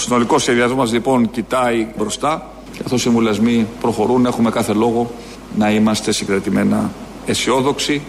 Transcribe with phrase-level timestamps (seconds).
[0.00, 2.50] συνολικός σχεδιασμός μας λοιπόν κοιτάει μπροστά.
[2.82, 5.10] Καθώς οι συμβουλιασμοί προχωρούν, έχουμε κάθε λόγο
[5.56, 6.90] να είμαστε συγκρατημένα
[7.26, 8.02] αισιόδοξοι.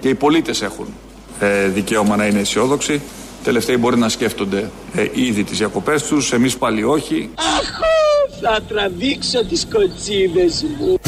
[0.00, 0.86] Και οι πολίτες έχουν
[1.40, 3.00] ε, δικαίωμα να είναι αισιόδοξοι.
[3.44, 7.30] Τελευταίοι μπορεί να σκέφτονται ε, ήδη τις διακοπές τους, εμείς πάλι όχι.
[7.34, 7.80] Αχ,
[8.40, 10.98] θα τραβήξω τις κοτσίδες μου.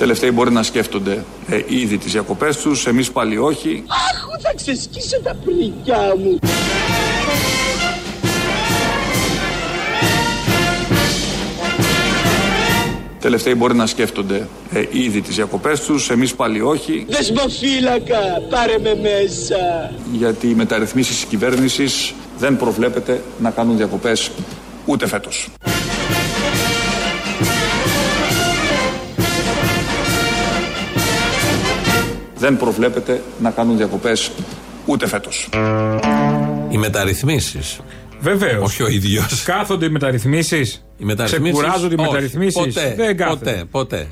[0.00, 3.84] Τελευταίοι μπορεί να σκέφτονται ε, ήδη τις διακοπές τους, εμείς πάλι όχι.
[3.86, 6.38] Αχ, θα ξεσκίσω τα πρικιά μου.
[13.20, 17.06] Τελευταίοι μπορεί να σκέφτονται ε, ήδη τις διακοπές τους, εμείς πάλι όχι.
[17.08, 19.92] Δεσμοφύλακα, πάρε με μέσα.
[20.12, 24.30] Γιατί οι μεταρρυθμίσεις της κυβέρνησης δεν προβλέπεται να κάνουν διακοπές
[24.86, 25.50] ούτε φέτος.
[32.40, 34.30] Δεν προβλέπεται να κάνουν διακοπές
[34.86, 35.48] ούτε φέτος.
[36.68, 37.80] Οι μεταρρυθμίσεις.
[38.20, 38.62] Βεβαίως.
[38.64, 39.42] Όχι ο ίδιος.
[39.42, 40.84] Κάθονται οι μεταρρυθμίσεις.
[40.98, 42.74] Οι μεταρρυθμίσεις, Ξεκουράζονται οι όχι, μεταρρυθμίσεις.
[42.74, 43.50] Ποτέ, Δεν κάθονται.
[43.50, 44.06] ποτέ, ποτέ.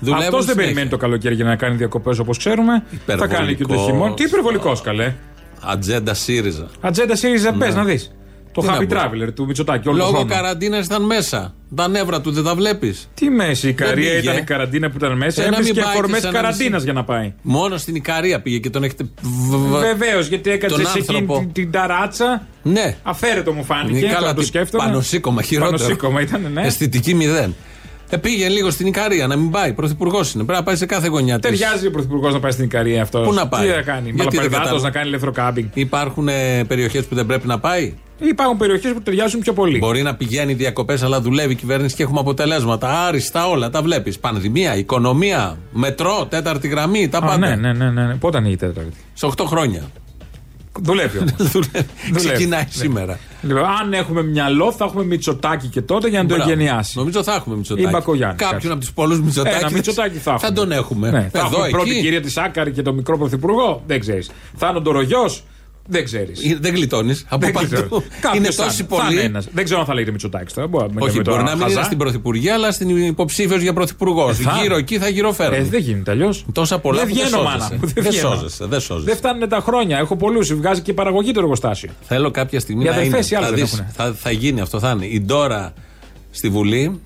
[0.00, 0.54] Αυτός δεν συνέχεια.
[0.54, 2.84] περιμένει το καλοκαίρι για να κάνει διακοπές όπως ξέρουμε.
[3.06, 3.84] Θα κάνει και το Υπερβολικός.
[3.86, 4.14] χειμώνα.
[4.14, 5.14] Τι υπερβολικός καλέ.
[5.60, 6.68] Ατζέντα ΣΥΡΙΖΑ.
[6.80, 8.12] Ατζέντα ΣΥΡΙΖΑ, πες να δεις.
[8.60, 8.96] Το Τι να happy πω.
[9.26, 9.88] traveler του Μητσοτάκη.
[9.88, 10.34] Όλο τον Λόγω χρόνο.
[10.34, 11.54] καραντίνας ήταν μέσα.
[11.74, 13.08] Τα νεύρα του δεν τα βλέπεις.
[13.14, 14.18] Τι μέση, η Καρία πήγε.
[14.18, 15.42] ήταν η καραντίνα που ήταν μέσα.
[15.42, 16.84] Ε, να Έπεσε μην και πάει αφορμές και σε ένα καραντίνας νησί.
[16.84, 17.32] για να πάει.
[17.42, 19.04] Μόνο στην Ικαρία πήγε και τον έχετε.
[19.22, 21.38] β- β- Βεβαίως, γιατί έκατσε τον σε εκείνη άνθρωπο.
[21.40, 22.46] την, την ταράτσα.
[22.62, 22.96] Ναι.
[23.02, 24.00] Αφαίρετο μου φάνηκε.
[24.00, 24.84] Καλά, Καλά, το τι σκέφτομαι.
[24.84, 25.76] Πανοσύκωμα, χειρότερο.
[25.76, 26.62] Πανοσύκωμα ήταν, ναι.
[26.66, 27.54] Αισθητική μηδέν.
[28.10, 29.72] Ε, πήγε λίγο στην Ικαρία να μην πάει.
[29.72, 30.44] Πρωθυπουργός είναι.
[30.44, 31.50] Πρέπει να πάει σε κάθε γωνιά της.
[31.58, 33.26] Ταιριάζει ο Πρωθυπουργός να πάει στην Ικαρία αυτός.
[33.26, 34.82] Πού να πάει; Τι θα κάνει, Γιατί δεν Μαλαπαρδάτο κατάλαβα.
[34.82, 35.68] να κάνει ελεύθερο κάμπινγκ.
[35.74, 36.28] Υπάρχουν
[36.66, 39.78] περιοχές που δεν πρέπει να πάει; Υπάρχουν περιοχές που ταιριάζουν πιο πολύ.
[39.78, 43.06] Μπορεί να πηγαίνει διακοπές, αλλά δουλεύει η κυβέρνηση και έχουμε αποτελέσματα.
[43.06, 44.18] Άριστα όλα τα βλέπεις.
[44.18, 47.36] Πανδημία, οικονομία, μετρό, τέταρτη γραμμή, τα Α, πάντα.
[47.56, 48.14] ναι, ναι, ναι, ναι.
[48.14, 49.82] Πότε ανοίγει η Τέταρτη; Σε 8 χρόνια.
[50.82, 51.32] Δουλεύει όμως.
[51.52, 51.86] Δουλεύει.
[52.14, 52.68] Ξεκινάει Ναι.
[52.70, 53.18] σήμερα.
[53.42, 56.50] λοιπόν, αν έχουμε μυαλό, θα έχουμε μυτσοτάκι και τότε για να το Μπράβο.
[56.50, 56.98] εγγενιάσει.
[56.98, 57.86] Νομίζω θα έχουμε Μητσοτάκη.
[57.86, 58.72] Ή Μπακογιάννη, Κάποιον κάτι.
[58.72, 59.56] από τους πολλούς Μητσοτάκη.
[59.56, 60.48] Ένα μυτσοτάκι θα έχουμε.
[60.48, 61.10] Θα τον έχουμε.
[61.10, 62.00] Ναι, θα Εδώ, έχουμε πρώτη εκεί.
[62.00, 63.82] κυρία της Άκαρη και τον μικρό πρωθυπουργό.
[63.86, 64.30] Δεν ξέρεις.
[64.56, 65.44] Θα είναι ο Ντορογιός.
[65.90, 66.44] Δεν ξέρεις.
[66.50, 67.24] Ε, Δεν γλιτώνεις.
[67.28, 68.02] Από παντού.
[68.36, 69.32] Είναι τόσοι πολλοί.
[69.52, 70.66] Δεν ξέρω αν θα λέγεται Μητσοτάκης τώρα.
[70.66, 71.74] Μπορεί, να Όχι, λέμε μπορεί τώρα να μην χαζά.
[71.74, 74.38] είναι στην Πρωθυπουργία, αλλά στην υποψήφιος για Πρωθυπουργός.
[74.38, 74.58] Ε, θα.
[74.62, 75.54] Γύρω εκεί θα γυροφέρουν.
[75.58, 76.44] Ε, δεν γίνεται αλλιώς.
[76.52, 77.58] Τόσα πολλά δεν που δεν βγαίνω, σώζεσαι.
[77.58, 77.86] μάνα μου.
[77.86, 78.28] Δεν, Δεν βγαίνω.
[78.34, 79.06] σώζεσαι, δεν σώζεσαι.
[79.06, 79.98] Δεν φτάνουν τα χρόνια.
[79.98, 80.54] Έχω πολλούς.
[80.54, 81.90] Βγάζει και παραγωγή το εργοστάσιο.
[82.02, 83.40] Θέλω κάποια στιγμή Οι να αδερφές είναι.
[83.40, 83.92] οι άλλοι Θα, δεν δεις, έχουνε.
[83.96, 85.06] θα, θα γίνει αυτό, θα είναι.
[85.06, 85.72] Η Ντόρα
[86.30, 87.00] στη Βουλή,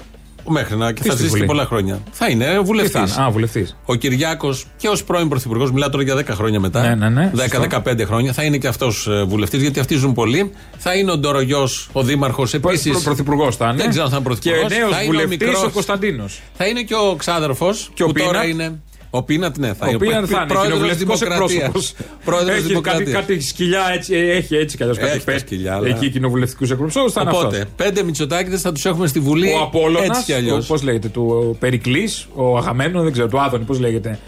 [0.48, 2.00] μέχρι να και Τι θα στη ζήσει και Βουλή; πολλά χρόνια.
[2.12, 2.92] Θα είναι Τι βουλευτής.
[2.92, 3.26] θα είναι.
[3.28, 3.76] Α, βουλευτής.
[3.84, 6.80] Ο Κυριάκος και ως πρώην πρωθυπουργός, μιλάω τώρα για 10 χρόνια μετά.
[6.82, 7.60] Ναι, ναι, ναι, σωστό.
[7.84, 10.52] 10-15 χρόνια, θα είναι και αυτός βουλευτής, γιατί αυτοί ζουν πολύ.
[10.78, 12.90] Θα είναι ο Ντορογιός, ο δήμαρχος επίση.
[13.04, 13.76] Πρωθυπουργός θα είναι.
[13.76, 14.68] Δεν ξέρω αν θα είναι πρωθυπουργός.
[14.72, 15.62] Και νέος Θα είναι ο βουλευτής μικρός.
[15.64, 16.40] ο Κωνσταντίνος.
[16.56, 17.90] Θα είναι και ο ξάδερφος.
[17.94, 18.48] Και ο που τώρα Πίνατ.
[18.48, 18.80] είναι.
[19.14, 19.96] Ο Πίνατ, ναι, θα Ο είναι.
[19.96, 21.62] οποίος θα είναι πρόεδρος κοινοβουλευτικός Δημοκρατίας.
[21.64, 21.94] εκπρόσωπος.
[22.24, 23.14] Πρόεδρος Έχει κάτι, Δημοκρατίας.
[23.20, 26.70] κάτι σκυλιά έτσι, έχει έτσι κι αλλιώς κάτι Έχει τα πέ- σκυλιά, αλλά- Εκεί κοινοβουλευτικούς
[26.70, 27.72] εκπροσώπους θα είναι Οπότε, αυτός.
[27.76, 29.48] πέντε Μητσοτάκηδε θα τους έχουμε στη Βουλή.
[29.52, 30.66] Ο Απόλογα, Έτσι κι αλλιώς.
[30.66, 34.18] πώς λέγεται, του Περικλής, ο Αγαμένο, δεν ξέρω, του Άδωνη, πώς λέγεται.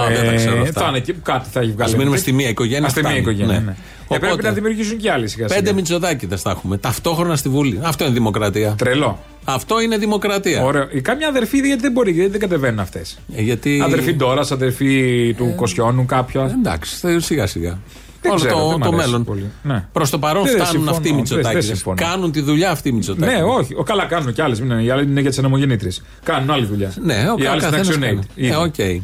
[0.00, 0.80] Α, δεν τα ξέρω αυτά.
[0.80, 1.94] Θα είναι εκεί που κάτι θα έχει βγάλει.
[1.94, 2.86] Α μείνουμε στη μία οικογένεια.
[2.86, 3.22] Α, στη μία φτάνει.
[3.24, 3.52] οικογένεια.
[3.58, 3.64] Ναι.
[3.64, 3.70] Ναι.
[3.70, 5.72] Ε, Οπότε, πρέπει να δημιουργήσουν και άλλοι σιγά Πέντε σιγά.
[5.74, 6.76] Μητσοτάκηδε θα έχουμε.
[6.78, 7.80] Ταυτόχρονα στη Βουλή.
[7.82, 8.74] Αυτό είναι δημοκρατία.
[8.78, 9.18] Τρελό.
[9.44, 10.62] Αυτό είναι δημοκρατία.
[10.64, 10.88] Ωραίο.
[10.92, 13.18] Ε, Κάμια αδερφή γιατί δεν μπορεί, γιατί δεν κατεβαίνουν αυτές.
[13.36, 13.80] Ε, γιατί...
[13.84, 16.56] Αδερφή Ντόρας, αδερφή του Κοσιόνου, κάποια.
[16.60, 17.78] Εντάξει, θα- σιγά σιγά.
[18.22, 19.24] Δεν Όλο ξέρω, το, δεν μ' το αρέσει μέλλον.
[19.24, 19.50] πολύ.
[19.62, 19.84] Ναι.
[19.92, 20.96] Προς το παρόν Δεν, δεν φτάνουν συμφωνώ.
[20.96, 21.74] αυτοί οι Δεν- δεν Μητσοτάκηδε.
[21.74, 21.96] συμφωνώ.
[21.96, 23.36] Κάνουν τη δουλειά αυτοί οι Μητσοτάκηδε.
[23.36, 23.74] Ναι, όχι.
[23.74, 24.58] Ο, καλά κάνουν κι άλλες.
[24.58, 25.88] Οι άλλοι είναι για τις ανεμογεννήτρε.
[26.24, 26.92] Κάνουν άλλη δουλειά.
[27.02, 28.18] Ναι, ο Οι άλλοι στην καθένας Action κάνει.
[28.22, 28.42] Aid.
[28.78, 29.02] Ε, Ήδη.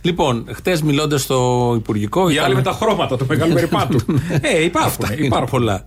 [0.00, 0.04] Οκ.
[0.06, 2.28] Λοιπόν, χτες μιλώντας στο Υπουργικό.
[2.28, 3.98] Οι ήταν- άλλοι με τα χρώματα, το μεγάλο περιπάτου.
[4.40, 4.90] ε, υπάρχουν.
[5.04, 5.48] Αυτά είναι υπάρχουν.
[5.50, 5.84] πολλά.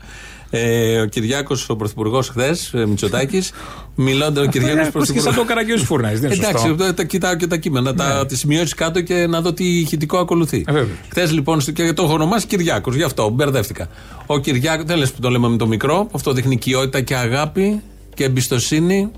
[0.55, 3.51] Ε, ο Κυριάκος, ο Πρωθυπουργός, χθες, Μητσοτάκης,
[3.95, 5.41] μιλώντα ο Κυριάκος Πώς και σαν Πρωθυπουργό.
[5.41, 6.83] το καραγκιόζης φούρνα, δεν είναι Εντάξει, σωστό.
[6.83, 10.17] τα, τα κοιτάω και τα κείμενα, τα, τις σημειώσεις κάτω και να δω τι ηχητικό
[10.17, 10.63] ακολουθεί.
[10.67, 10.95] Ε, βέβαια.
[11.09, 13.87] Χθες λοιπόν, στο- και το έχω ονομάσει Κυριάκος, γι' αυτό μπερδεύτηκα.
[14.25, 17.81] Ο Κυριάκο, δεν λες που το λέμε με το μικρό, αυτό δείχνει οικειότητα και αγάπη
[18.13, 19.11] και εμπιστοσύνη.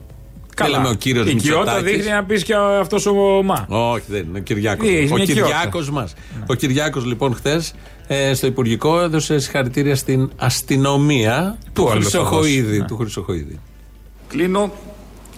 [0.55, 1.91] Δεν λέμε ο κύριος Η οικειότητα Μητσοτάκης.
[1.95, 3.13] δείχνει να πεις και αυτός ο
[3.43, 3.65] Μα.
[3.69, 4.37] Όχι, δεν είναι.
[4.39, 4.87] Ο Κυριάκος.
[4.87, 5.91] Ε, είναι Ο μια Κυριάκος οικειότητα.
[5.91, 6.13] μας.
[6.47, 7.73] Ο Κυριάκος λοιπόν χθες
[8.33, 12.61] στο Υπουργικό έδωσε συγχαρητήρια στην αστυνομία του άλλο θα Χρυσοχοίδη.
[12.61, 12.85] δώσει, ναι.
[12.85, 13.59] Του Χρυσοχοίδη.
[14.27, 14.71] Κλείνω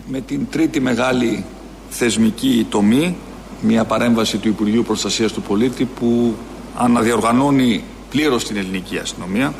[0.07, 1.45] με την τρίτη μεγάλη
[1.89, 3.15] θεσμική τομή,
[3.61, 6.35] μια παρέμβαση του Υπουργείου Προστασίας του Πολίτη που
[6.77, 9.53] αναδιοργανώνει πλήρως την ελληνική αστυνομία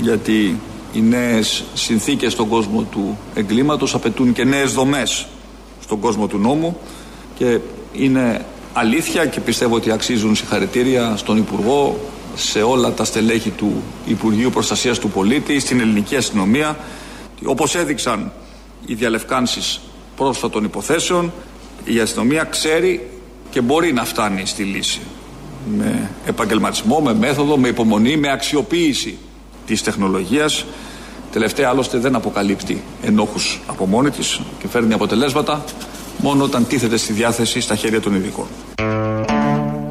[0.00, 0.58] γιατί
[0.94, 5.26] οι νέες συνθήκες στον κόσμο του εγκλήματος απαιτούν και νέες δομές
[5.80, 6.78] στον κόσμο του νόμου
[7.34, 7.58] και
[7.92, 12.00] είναι αλήθεια και πιστεύω ότι αξίζουν συγχαρητήρια στον Υπουργό,
[12.34, 16.76] σε όλα τα στελέχη του Υπουργείου Προστασίας του Πολίτη, στην ελληνική αστυνομία.
[17.44, 18.32] Όπως έδειξαν
[18.86, 19.80] οι διαλευκάνσεις
[20.16, 21.32] πρόσφατων υποθέσεων
[21.84, 23.08] η αστυνομία ξέρει
[23.50, 25.00] και μπορεί να φτάνει στη λύση
[25.76, 29.18] με επαγγελματισμό, με μέθοδο, με υπομονή, με αξιοποίηση
[29.66, 30.64] της τεχνολογίας
[31.32, 35.64] τελευταία άλλωστε δεν αποκαλύπτει ενόχους από μόνη της και φέρνει αποτελέσματα
[36.18, 38.46] μόνο όταν τίθεται στη διάθεση στα χέρια των ειδικών.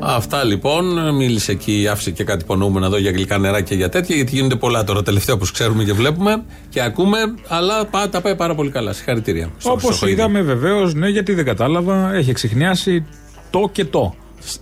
[0.06, 1.16] Αυτά λοιπόν.
[1.16, 4.56] Μίλησε εκεί, άφησε και κάτι υπονοούμενα εδώ για γλυκά νερά και για τέτοια, γιατί γίνονται
[4.56, 7.18] πολλά τώρα τελευταία που ξέρουμε και βλέπουμε και ακούμε.
[7.48, 8.94] Αλλά τα πάει πάρα πολύ καλά.
[8.94, 9.50] Συγχαρητήρια.
[9.64, 13.06] Όπως είδαμε βεβαίως, ναι, γιατί δεν κατάλαβα, έχει εξηχνιάσει
[13.50, 14.16] το και το.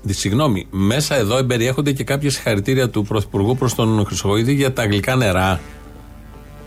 [0.10, 5.16] Συγγνώμη, μέσα εδώ εμπεριέχονται και κάποια συγχαρητήρια του Πρωθυπουργού προς τον Χρυσογοίδη για τα γλυκά
[5.16, 5.60] νερά.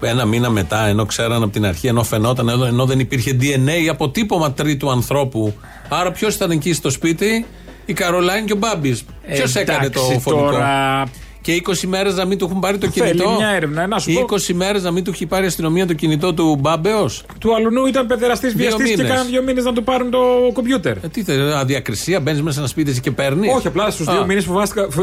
[0.00, 3.88] Ένα μήνα μετά, ενώ ξέραν από την αρχή, ενώ φαινόταν, εδώ, ενώ δεν υπήρχε DNA
[3.90, 5.54] αποτύπωμα τρίτου ανθρώπου.
[5.88, 7.46] Άρα ποιος ήταν εκεί στο σπίτι,
[7.86, 9.04] η Καρολάιν και ο Μπάμπης.
[9.32, 11.04] Ποιος έκανε το φωνικό; Τώρα...
[11.44, 13.34] Και 20 μέρες να μην του έχουν πάρει το Θέλει κινητό.
[13.38, 16.34] μια έρευνα, να σου 20 μέρες να μην του έχει πάρει η αστυνομία το κινητό
[16.34, 17.24] του Μπάμπεος.
[17.38, 19.10] Του αλουνού ήταν παιδεραστής Δύο βιαστής και μήνες.
[19.10, 20.18] κάναν δύο μήνες να του πάρουν το
[20.52, 20.96] κομπιούτερ.
[20.96, 24.12] Ε, τι θέλει, αδιακρισία, μπαίνεις μέσα σε ένα σπίτι και παίρνεις; Όχι, απλά στους Α.
[24.12, 24.40] δύο μήνε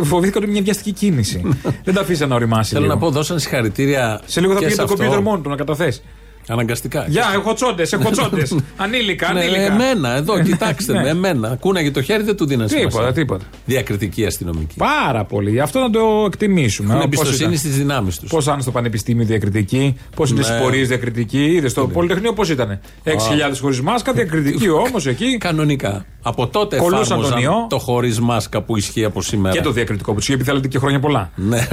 [0.03, 1.41] φοβήθηκαν ότι μια βιαστική κίνηση.
[1.85, 2.69] δεν τα αφήσαν να οριμάσει.
[2.73, 2.93] Θέλω λίγο.
[2.93, 4.21] να πω, δώσαν συγχαρητήρια.
[4.25, 4.95] Σε λίγο θα και πήγε σε το αυτό.
[4.97, 6.01] κομπιούτερ μόνο του να καταθέσει.
[6.47, 7.05] Αναγκαστικά.
[7.07, 8.55] Γεια, έχω τσόντες, έχω τσόντες.
[8.77, 9.61] Ανήλικα, Ναι, ανήλικα.
[9.73, 11.01] εμένα, εδώ, Ε, κοιτάξτε ναι.
[11.01, 11.55] με, εμένα.
[11.59, 13.13] Κούναγε το χέρι, δεν του δίνανε Τίποτα, σημασία.
[13.13, 13.43] τίποτα.
[13.65, 14.75] Διακριτική αστυνομική.
[14.77, 15.61] Πάρα πολύ.
[15.61, 16.87] Αυτό να το εκτιμήσουμε.
[16.95, 17.57] Έχουν Πώς εμπιστοσύνη ήταν.
[17.57, 18.29] στις δυνάμεις τους.
[18.29, 20.45] Πώς ήταν στο πανεπιστήμιο διακριτική, πώς είναι Ναι.
[20.45, 22.79] στις πορείες διακριτική, είδες στο Πολυτεχνείο πώς ήταν.
[23.03, 25.37] 6.000 χωρίς μάσκα, διακριτική όμως εκεί.
[25.37, 26.05] Κανονικά.
[26.21, 27.67] Από τότε Κολούσαν τον εφάρμοζαν ιό.
[27.69, 29.55] το χωρίς μάσκα που ισχύει από σήμερα.
[29.55, 31.31] Και το διακριτικό που τους είχε πει θέλετε και χρόνια πολλά.
[31.35, 31.67] Ναι,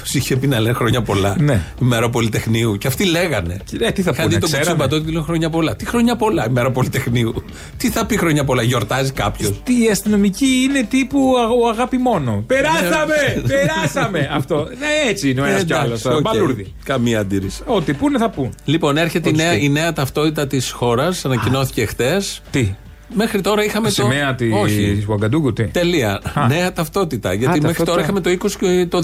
[0.00, 1.36] τους είχε πει να λένε χρόνια πολλά.
[1.38, 1.62] Ναι.
[1.82, 2.76] Ημέρα Πολυτεχνείου.
[2.78, 3.47] Και αυτοί λέγανε.
[3.54, 4.70] Ε, τι θα Είχα πούνε, δει τον ξέρανε.
[4.70, 5.76] Κουτσούμπα τότε και λέω χρόνια πολλά.
[5.76, 7.44] Τι χρόνια πολλά, ημέρα Πολυτεχνείου.
[7.76, 9.60] Τι θα πει χρόνια πολλά, γιορτάζει κάποιος.
[9.62, 12.44] Τι η αστυνομική είναι τύπου αγ- ο αγάπη μόνο.
[12.46, 13.42] Περάσαμε!
[13.46, 14.28] περάσαμε!
[14.38, 14.68] Αυτό.
[14.78, 16.02] Ναι, έτσι είναι ο ένας κι άλλος.
[16.22, 16.74] Μπαλούρδι.
[16.84, 17.62] Καμία αντίρρηση.
[17.66, 18.54] Ό,τι πούνε θα πούν.
[18.64, 19.64] Λοιπόν, έρχεται η Ό,τι νέα, στείλει.
[19.64, 21.24] η νέα ταυτότητα της χώρας.
[21.24, 22.20] Ανακοινώθηκε χτε.
[22.50, 22.74] Τι;
[23.14, 23.92] Μέχρι τώρα είχαμε το.
[23.94, 25.04] Σημαία τη Όχι.
[25.08, 26.20] Ουαγκαντούγκου, τι; Τελεία.
[26.48, 27.28] Νέα ταυτότητα.
[27.32, 27.84] Γιατί μέχρι ταυτότητα.
[27.90, 28.98] τώρα είχαμε το 20 και το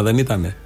[0.00, 0.56] 201, δεν ήτανε.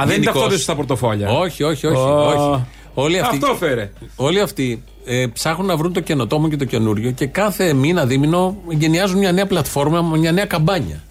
[0.00, 0.32] Α, δεν είναι Γενικώς.
[0.34, 1.28] ταυτότητε στα πορτοφόλια.
[1.30, 1.96] Όχι, όχι, όχι.
[1.96, 2.26] Ω.
[2.26, 2.64] όχι.
[2.94, 3.90] Όλοι αυτοί, Αυτό φέρε.
[4.16, 8.56] όλοι αυτοί ε, ψάχνουν να βρουν το καινοτόμο και το καινούριο και κάθε μήνα, δίμηνο
[8.68, 11.02] γενιάζουν μια νέα πλατφόρμα, μια νέα καμπάνια.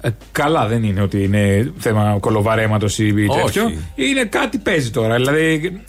[0.00, 3.64] Ε, καλά, δεν είναι ότι είναι θέμα κολοβαρέματος ή τέτοιο.
[3.64, 3.78] Όχι.
[3.94, 5.14] Είναι κάτι παίζει τώρα.
[5.14, 5.80] Δηλαδή.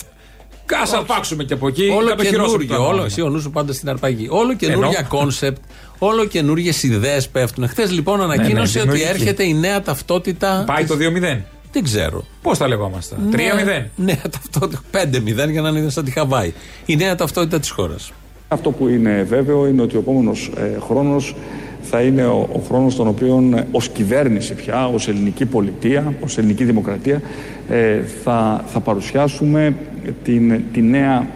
[0.65, 1.89] Κάσα αρπάξουμε και από εκεί.
[1.97, 3.05] όλο κατοχυρώσουμε το καινούριο, όλο, νόμισμα.
[3.05, 4.27] εσύ ο νους σου πάντα στην αρπαγή.
[4.29, 5.07] Όλο καινούργια Ενώ.
[5.07, 5.61] κόνσεπτ,
[5.97, 7.67] όλο καινούργιες ιδέες πέφτουν.
[7.67, 9.19] Χθες λοιπόν ανακοίνωσε ότι Ναι, δημιουργική.
[9.21, 10.63] έρχεται η νέα ταυτότητα.
[10.67, 11.41] Πάει το 2-0.
[11.73, 12.23] Δεν ξέρω.
[12.41, 13.35] Πώς τα λεγόμαστε; 3-0.
[13.35, 14.81] Νέα, νέα ταυτότητα.
[14.91, 16.53] 5-0 για να είναι σαν τη Χαβάη.
[16.85, 18.11] Η νέα ταυτότητα της χώρας.
[18.47, 21.35] Αυτό που είναι βέβαιο είναι ότι ο επόμενος ε, χρόνος
[21.81, 26.37] θα είναι ο, ο χρόνος τον οποίο ε, ως κυβέρνηση πια, ως ελληνική πολιτεία, ως
[26.37, 27.21] ελληνική δημοκρατία
[27.69, 29.75] ε, θα, θα παρουσιάσουμε
[30.23, 31.27] την, τη νέα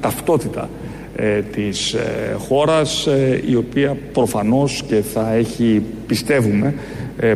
[0.00, 0.68] ταυτότητα
[1.16, 6.74] ε, της ε, χώρας ε, η οποία προφανώς και θα έχει πιστεύουμε ε,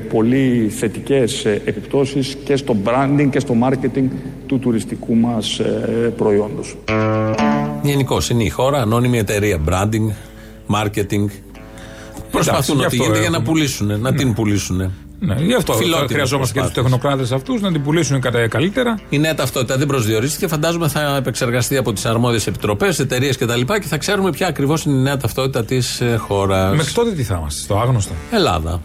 [0.08, 4.08] πολύ θετικές ε, επιπτώσεις και στο branding και στο marketing
[4.46, 6.76] του τουριστικού μας ε, προϊόντος.
[7.82, 9.60] Γενικώ είναι η χώρα, ανώνυμη εταιρεία.
[9.68, 10.12] Branding,
[10.76, 11.30] marketing.
[12.30, 13.50] Προσπαθούν γι' ό,τι αυτό γίνεται για να έχουμε.
[13.50, 14.92] πουλήσουν, να την πουλήσουν.
[15.18, 17.00] Ναι, γι' αυτό Φιλότιμες χρειαζόμαστε και τους προσπάθειες.
[17.00, 18.98] τεχνοκράτες αυτούς να την πουλήσουν κατά καλύτερα.
[19.08, 20.46] Η νέα ταυτότητα δεν προσδιορίστηκε.
[20.46, 23.60] Φαντάζομαι θα επεξεργαστεί από τις αρμόδιες επιτροπές, εταιρείες κτλ.
[23.60, 26.76] Και, και θα ξέρουμε ποια ακριβώς είναι η νέα ταυτότητα της χώρας.
[26.76, 28.12] Μέχρι τότε τι θα είμαστε, στο άγνωστο.
[28.30, 28.80] Ελλάδα.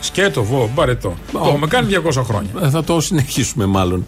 [0.00, 1.14] Σκέτο, βο, μπαρετό.
[1.32, 2.50] Το έχουμε κάνει 200 χρόνια.
[2.62, 4.06] Ε, θα το συνεχίσουμε μάλλον.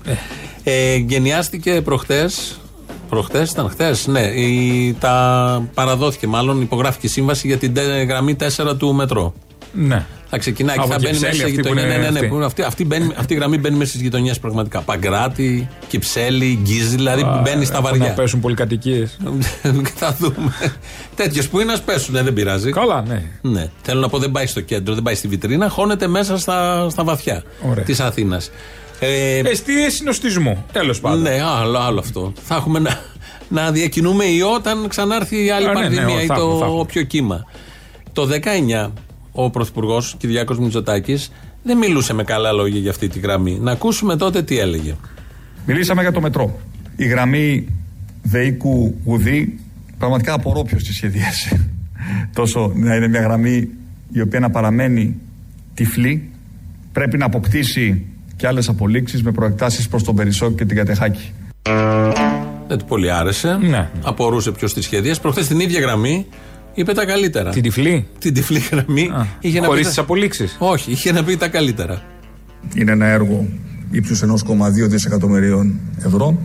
[0.62, 2.56] Ε, γενιάστηκε προχτές.
[3.08, 4.20] Προχτές ήταν χτε, ναι.
[4.20, 9.34] Η, τα παραδόθηκε μάλλον, υπογράφηκε η σύμβαση για την τε- γραμμή 4 του μετρό.
[9.72, 10.06] Ναι.
[10.34, 11.82] Θα ξεκινάει και Από θα μπαίνει Κυψέλη, μέσα σε αυτή που γειτονιά.
[11.84, 12.16] είναι Ναι, ναι, ναι.
[12.18, 12.28] αυτή.
[12.28, 14.80] που είναι αυτή, αυτή, μπαίνει, αυτή η γραμμή μπαίνει μέσα στις γειτονιές πραγματικά.
[14.80, 18.06] Παγκράτη, Κυψέλη, Γκίζη, δηλαδή μπαίνει στα Έχουν βαριά.
[18.06, 19.06] Να πέσουν πολυκατοικίε.
[19.96, 20.52] θα δούμε.
[21.14, 22.70] Τέτοιες που είναι, ας πέσουν, δεν πειράζει.
[22.70, 23.22] Καλά, ναι.
[23.40, 23.70] Ναι.
[23.82, 27.04] Θέλω να πω, δεν πάει στο κέντρο, δεν πάει στη βιτρίνα, χώνεται μέσα στα, στα
[27.04, 27.84] βαθιά Ωραία.
[27.84, 28.50] της Αθήνας.
[29.00, 30.64] Ε, Εστίε συνοστισμού.
[30.72, 31.20] Τέλος πάντων.
[31.22, 32.32] ναι, άλλο, άλλο αυτό.
[32.46, 33.00] Θα έχουμε να,
[33.48, 36.34] να διακινούμε ιό όταν ξανάρθει η άλλη Α, ναι, ναι, πανδημία θα ή έχουμε, θα
[36.34, 36.80] το έχουμε.
[36.80, 37.46] όποιο κύμα.
[38.12, 38.28] Το
[38.86, 38.90] 19
[39.32, 43.58] ο Πρωθυπουργός Κυριάκος Μητσοτάκης δεν μιλούσε με καλά λόγια για αυτή τη γραμμή.
[43.58, 44.96] Να ακούσουμε τότε τι έλεγε.
[45.66, 46.60] Μιλήσαμε για το μετρό.
[46.96, 47.66] Η γραμμή
[48.22, 49.58] Δεϊκού Γουδί,
[49.98, 51.70] πραγματικά απορώ ποιος τη σχεδίασε.
[52.34, 53.68] Τόσο να είναι μια γραμμή
[54.12, 55.16] η οποία να παραμένει
[55.74, 56.30] τυφλή,
[56.92, 61.32] πρέπει να αποκτήσει και άλλες απολύξεις με προεκτάσεις προς τον Περισσό και την Κατεχάκη.
[62.68, 63.58] Δεν του πολύ άρεσε.
[63.60, 63.88] Ναι.
[64.02, 65.20] Απορούσε ποιος τη σχεδίασε.
[65.20, 66.26] Προχθές την ίδια γραμμή
[66.74, 67.50] είπε τα καλύτερα.
[67.50, 69.10] Την τυφλή; Την τυφλή γραμμή
[69.40, 69.86] είχε να Χωρίς πει.
[69.86, 70.56] τις τα- απολύξεις.
[70.58, 72.02] Όχι, είχε να πει τα καλύτερα.
[72.74, 73.48] Είναι ένα έργο
[73.90, 75.74] ύψους 1,2 δισεκατομμυρίων
[76.06, 76.38] ευρώ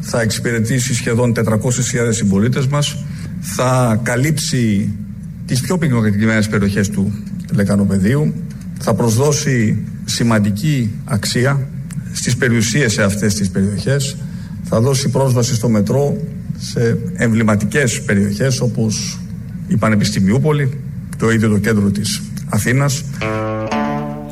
[0.00, 3.04] θα εξυπηρετήσει σχεδόν 400.000 συμπολίτες μας,
[3.40, 4.88] θα καλύψει
[5.46, 7.12] τις πιο πυκνοκατοικημένες περιοχές του
[7.52, 8.34] Λεκανοπεδίου,
[8.78, 11.68] θα προσδώσει σημαντική αξία
[12.12, 14.16] στις περιουσίες σε αυτές τις περιοχές,
[14.62, 16.16] θα δώσει πρόσβαση στο μετρό
[16.58, 19.18] σε εμβληματικές περιοχές όπως
[19.68, 20.80] η Πανεπιστημιούπολη,
[21.18, 23.04] το ίδιο το κέντρο της Αθήνας.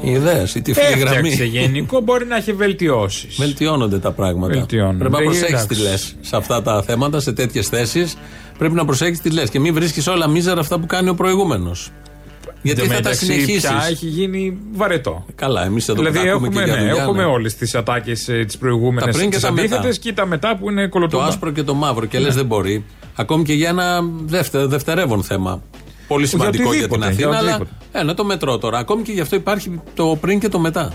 [0.05, 1.29] Ιδέες, η τυφλή γραμμή.
[1.29, 3.37] Έφτιαξε γενικό, μπορεί να έχει βελτιώσεις.
[3.39, 4.53] Βελτιώνονται τα πράγματα.
[4.55, 4.99] Βελτιώνονται.
[4.99, 5.67] Πρέπει να Ε, προσέχει εντάξει.
[5.67, 8.17] τι λες σε αυτά τα θέματα, σε τέτοιες θέσεις.
[8.59, 11.91] Πρέπει να προσέχει τι λες και μην βρίσκεις όλα μίζερα αυτά που κάνει ο προηγούμενος.
[12.63, 13.61] Γιατί Εν τω θα τα μεταξύ, συνεχίσεις.
[13.61, 15.25] Πια έχει γίνει βαρετό.
[15.35, 17.29] Καλά, εμείς εδώ δηλαδή που τα ακούμε έχουμε, και για ναι, δουλειά, έχουμε ναι.
[17.29, 19.75] όλες τις ατάκες τις Τα προηγούμενε πριν και τις τα μετά.
[19.75, 21.25] αντίθετες και τα μετά που είναι Το κολοτούμπα.
[21.27, 22.07] άσπρο και το μαύρο.
[22.07, 22.35] Και λες Ναι.
[22.35, 22.85] δεν μπορεί.
[23.15, 25.63] Ακόμη και για ένα δευτε, δευτερεύον θέμα.
[26.09, 27.55] Πολύ σημαντικό για την οτιδήποτε, για Αθήνα, αλλά.
[27.55, 27.99] οτιδήποτε.
[27.99, 28.79] Ένα το μετρό τώρα.
[28.79, 30.93] Ακόμη και γι' αυτό υπάρχει το πριν και το μετά.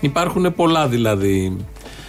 [0.00, 1.56] Υπάρχουν πολλά δηλαδή.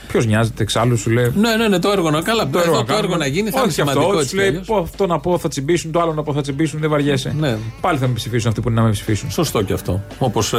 [0.08, 2.22] Ποιος νοιάζεται εξάλλου, σου λέει; Ναι, ναι, ναι, το έργο να.
[2.22, 4.30] Καλά, το, έργο, το έργο να γίνει θα είναι Όχι αυτό, σημαντικό τους έτσι.
[4.30, 4.66] κι λέει αλλιώς.
[4.68, 7.34] πω, αυτό να πω θα τσιμπήσουν, το άλλο να πω θα τσιμπήσουν, δεν βαριέσαι.
[7.40, 7.58] Ναι.
[7.82, 9.32] Πάλι θα με ψηφίσουν αυτοί που είναι να με ψηφίσουν.
[9.32, 10.04] Σωστό και αυτό.
[10.20, 10.54] Όπως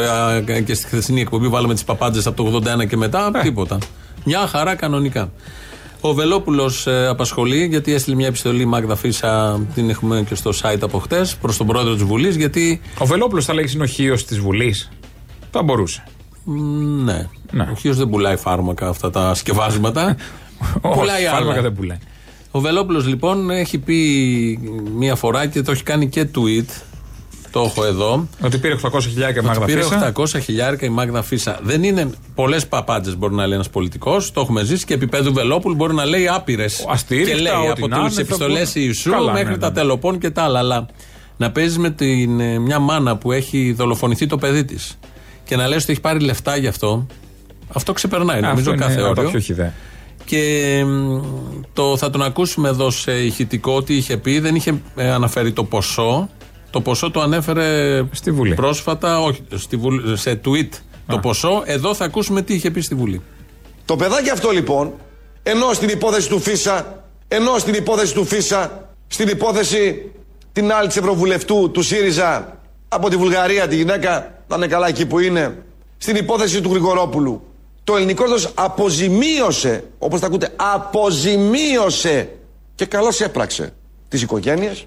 [0.65, 3.41] και στη χθεσινή εκπομπή βάλαμε τις παπάντζες από το 81 και μετά, Ε.
[3.43, 3.79] τίποτα.
[4.25, 5.31] Μια χαρά κανονικά.
[6.01, 10.79] Ο Βελόπουλος απασχολεί γιατί έστειλε μια επιστολή η Μάγδα Φίσα, την έχουμε και στο site
[10.81, 12.81] από χτες, προς τον πρόεδρο της Βουλής, γιατί.
[12.99, 14.91] Ο Βελόπουλος θα λέγει συνοχείο της Βουλής.
[15.51, 16.03] Θα μπορούσε.
[16.45, 16.55] μ,
[17.05, 17.27] Ναι.
[17.51, 17.69] Ναι.
[17.73, 20.17] Ο Χίο δεν πουλάει φάρμακα αυτά τα σκευάσματα.
[20.95, 21.63] πουλάει Όχι, φάρμακα άλλα.
[21.63, 21.99] δεν πουλάει.
[22.51, 23.99] Ο Βελόπουλος λοιπόν έχει πει
[24.97, 26.83] μία φορά και το έχει κάνει και tweet.
[27.51, 28.29] Το έχω εδώ.
[28.41, 30.13] Ότι πήρε 800 χιλιάρικα Ότι Μάγδα πήρε Φίσα.
[30.17, 31.59] 800 χιλιάρικα η Μάγδα Φίσα.
[31.63, 34.33] Δεν είναι πολλές παπάντζες μπορεί να λέει ένας πολιτικός.
[34.33, 36.85] Το έχουμε ζήσει και επίπεδου Βελόπουλου μπορεί να λέει άπειρες.
[36.89, 39.59] Αστήρικτα, Και λέει ό,τι από να τι είναι, θα επιστολέ πω- Ιησού Καλά, μέχρι ναι,
[39.59, 39.75] τα ναι.
[39.75, 40.59] τελοπών και τα άλλα.
[40.59, 40.87] Αλλά
[41.37, 44.99] να παίζεις με την, ε, μια μάνα που έχει δολοφονηθεί το παιδί της
[45.45, 47.07] και να λες ότι έχει πάρει λεφτά γι' αυτό.
[47.73, 49.31] Αυτό ξεπερνάει νομίζω Αυτό είναι κάθε από τα όριο.
[49.31, 49.73] πιο χιδέα.
[50.25, 51.21] Και μ,
[51.73, 54.39] το, θα τον ακούσουμε εδώ σε ηχητικό τι είχε πει.
[54.41, 56.29] Δεν είχε ε, αναφέρει το ποσό.
[56.71, 58.55] Το ποσό το ανέφερε Στη Βουλή.
[58.55, 60.69] πρόσφατα, όχι, στη Βουλή, σε tweet
[61.07, 61.63] το ποσό.
[61.65, 63.23] Εδώ θα ακούσουμε τι είχε πει στη Βουλή.
[63.85, 64.93] Το παιδάκι αυτό λοιπόν,
[65.43, 70.11] ενώ στην υπόθεση του Φίσα, ενώ στην υπόθεση του Φίσα, στην υπόθεση
[70.53, 72.59] την άλλη της Ευρωβουλευτού του ΣΥΡΙΖΑ
[72.89, 75.63] από τη Βουλγαρία, τη γυναίκα, να είναι καλά εκεί που είναι,
[75.97, 77.43] στην υπόθεση του Γρηγορόπουλου,
[77.85, 82.29] το ελληνικό κράτος αποζημίωσε, όπως τα ακούτε, αποζημίωσε
[82.75, 83.75] και καλώς έπραξε
[84.09, 84.87] τις οικογένειες,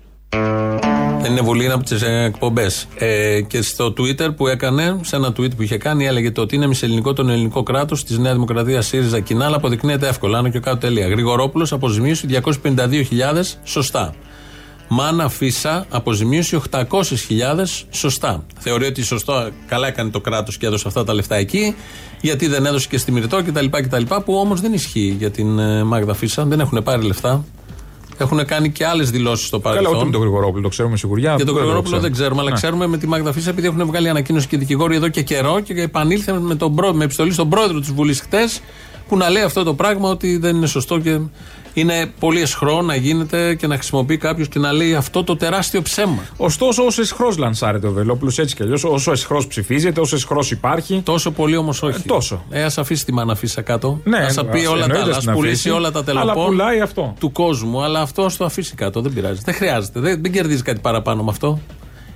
[1.21, 2.87] Δεν είναι Βουλή, είναι από τις εκπομπές.
[2.97, 6.55] Ε, και στο Twitter που έκανε, σε ένα tweet που είχε κάνει, έλεγε το ότι
[6.55, 10.37] είναι μισελληνικό τον ελληνικό κράτος της Νέα Δημοκρατία ΣΥΡΙΖΑ Κινάλ αποδεικνύεται εύκολα.
[10.37, 11.07] Άνω και κάτω τελεία.
[11.07, 14.13] Γρηγορόπουλος αποζημίωση 252.000 σωστά.
[14.87, 16.85] Μάνα Φίσα αποζημίωση 800.000
[17.89, 18.43] σωστά.
[18.59, 21.75] Θεωρεί ότι σωστό, καλά έκανε το κράτος και έδωσε αυτά τα λεφτά εκεί,
[22.21, 23.65] γιατί δεν έδωσε και στη Μυρτό κτλ.
[23.65, 26.45] κτλ που όμως δεν ισχύει για την ε, Μάγδα Φίσα.
[26.45, 27.43] Δεν έχουν πάρει λεφτά.
[28.21, 29.85] Έχουν κάνει και άλλες δηλώσεις στο παρελθόν.
[29.85, 31.35] Καλά, ούτε με τον Γρηγορόπουλο, το ξέρουμε σιγουριά.
[31.35, 32.55] Για τον Δεν το Γρηγορόπουλο δεν ξέρουμε, αλλά Ναι.
[32.55, 35.73] ξέρουμε με τη Μάγδα Φίσα επειδή έχουν βγάλει ανακοίνωση και δικηγόροι εδώ και καιρό και
[35.81, 38.61] επανήλθε με, τον, πρό- με επιστολή στον πρόεδρο της Βουλής χτες
[39.07, 41.19] που να λέει αυτό το πράγμα ότι δεν είναι σωστό και
[41.73, 45.81] είναι πολύ εσχρό να γίνεται και να χρησιμοποιεί κάποιος και να λέει αυτό το τεράστιο
[45.81, 46.23] ψέμα.
[46.37, 51.01] Ωστόσο, όσο εσχρός λανσάρεται ο Βελόπουλος έτσι κι αλλιώς, όσο εσχρός ψηφίζεται, όσο εσχρός υπάρχει.
[51.05, 52.01] Τόσο πολύ όμως όχι.
[52.03, 52.43] Ε, τόσο.
[52.49, 53.99] Ε, ας αφήσει τη Μάνα Φίσα κάτω.
[54.03, 55.13] Ναι, ας πει ας όλα τα εννοείται άλλα.
[55.13, 57.13] στην Ας πουλήσει αφήσει, όλα τα αλλά τελοπών πουλάει αυτό.
[57.19, 57.83] του κόσμου.
[57.83, 59.01] Αλλά αυτό ας το αφήσει κάτω.
[59.01, 59.41] Δεν πειράζει.
[59.45, 59.99] Δεν χρειάζεται.
[59.99, 61.59] Δεν, δεν κερδίζει κάτι παραπάνω με αυτό.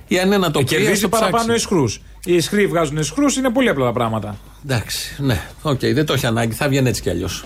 [0.08, 1.30] Ή αν είναι να το Ε, πει, ας κερδίζει το ψάξει.
[1.30, 2.00] παραπάνω εσχρούς.
[2.24, 4.36] Οι εσχροί βγάζουν εσχρούς, είναι πολύ απλά τα πράγματα.
[4.68, 7.44] Εντάξει, ναι, οκ, δεν το έχει ανάγκη, θα βγαίνει έτσι κι αλλιώς.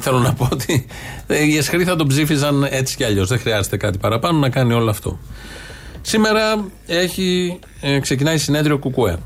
[0.00, 0.86] θέλω να πω ότι
[1.26, 3.28] ε, οι αισχροί θα τον ψήφιζαν έτσι κι αλλιώς.
[3.28, 5.18] Δεν χρειάζεται κάτι παραπάνω να κάνει όλο αυτό.
[6.00, 9.16] Σήμερα έχει, ε, ξεκινάει συνέδριο Κουκουέ.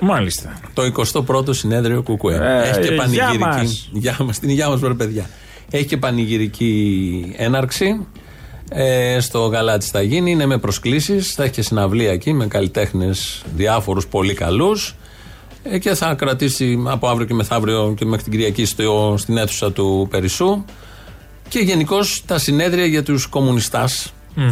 [0.00, 0.60] Μάλιστα.
[0.74, 0.82] Το
[1.26, 2.34] 21ο συνέδριο Κουκουέ.
[2.34, 3.38] Ε, έχει και ε, γεια πανηγυρική.
[3.38, 3.88] μας.
[3.92, 5.30] Γεια μας, την υγειά μας, βρε παιδιά.
[5.70, 8.06] Έχει και πανηγυρική έναρξη.
[8.70, 11.32] Ε, στο Γαλάτσι θα γίνει, είναι με προσκλήσεις.
[11.34, 14.94] Θα έχει και συναυλία εκεί με καλλιτέχνες διάφορους πολύ καλούς.
[15.70, 19.72] Ε, και θα κρατήσει από αύριο και μεθαύριο και μέχρι την Κυριακή στο, στην αίθουσα
[19.72, 20.64] του Περισσού.
[21.48, 23.88] Και γενικώς τα συνέδρια για τους κομμουνιστα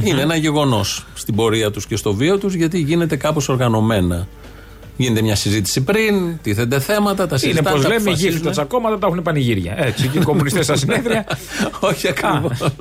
[0.05, 4.27] είναι ένα γεγονός στην πορεία τους και στο βίο τους γιατί γίνεται κάπως οργανωμένα.
[4.97, 7.71] Γίνεται μια συζήτηση πριν, τίθενται θέματα, τα Είναι συζητάνε.
[7.71, 8.31] πως τα λέμε, οι αποφασίζουν.
[8.31, 9.75] γύφτοι τα τσακώματα τα έχουν πανηγύρια.
[9.79, 11.27] Έτσι, και οι κομμουνιστές στα συνέδρια.
[11.91, 12.59] Όχι ακριβώς.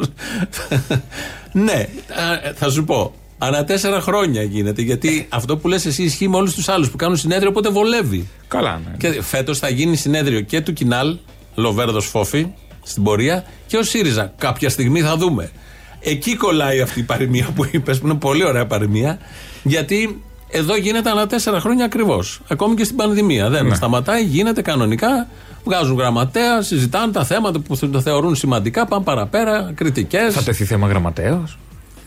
[1.65, 3.13] ναι, α, θα σου πω.
[3.37, 4.81] Ανά τέσσερα χρόνια γίνεται.
[4.81, 8.27] Γιατί αυτό που λες εσύ ισχύει με όλους τους άλλους που κάνουν συνέδριο, οπότε βολεύει.
[8.47, 8.97] Καλά, ναι.
[8.97, 11.17] Και φέτος θα γίνει συνέδριο και του Κινάλ,
[11.55, 12.47] Λοβέρδο Φόφη,
[12.83, 14.33] στην πορεία, και ο ΣΥΡΙΖΑ.
[14.37, 15.51] Κάποια στιγμή θα δούμε.
[15.99, 19.19] Εκεί κολλάει αυτή η παροιμία που είπες, που είναι πολύ ωραία παροιμία,
[19.63, 22.41] γιατί Εδώ γίνεται ανά τέσσερα χρόνια ακριβώς.
[22.47, 23.49] Ακόμη και στην πανδημία.
[23.49, 23.75] Δεν Ναι.
[23.75, 25.27] σταματάει, γίνεται κανονικά.
[25.63, 30.33] Βγάζουν γραμματέα, συζητάνε τα θέματα που το θεωρούν σημαντικά, πάνε παραπέρα, κριτικές.
[30.33, 31.43] Θα τεθεί θέμα γραμματέο.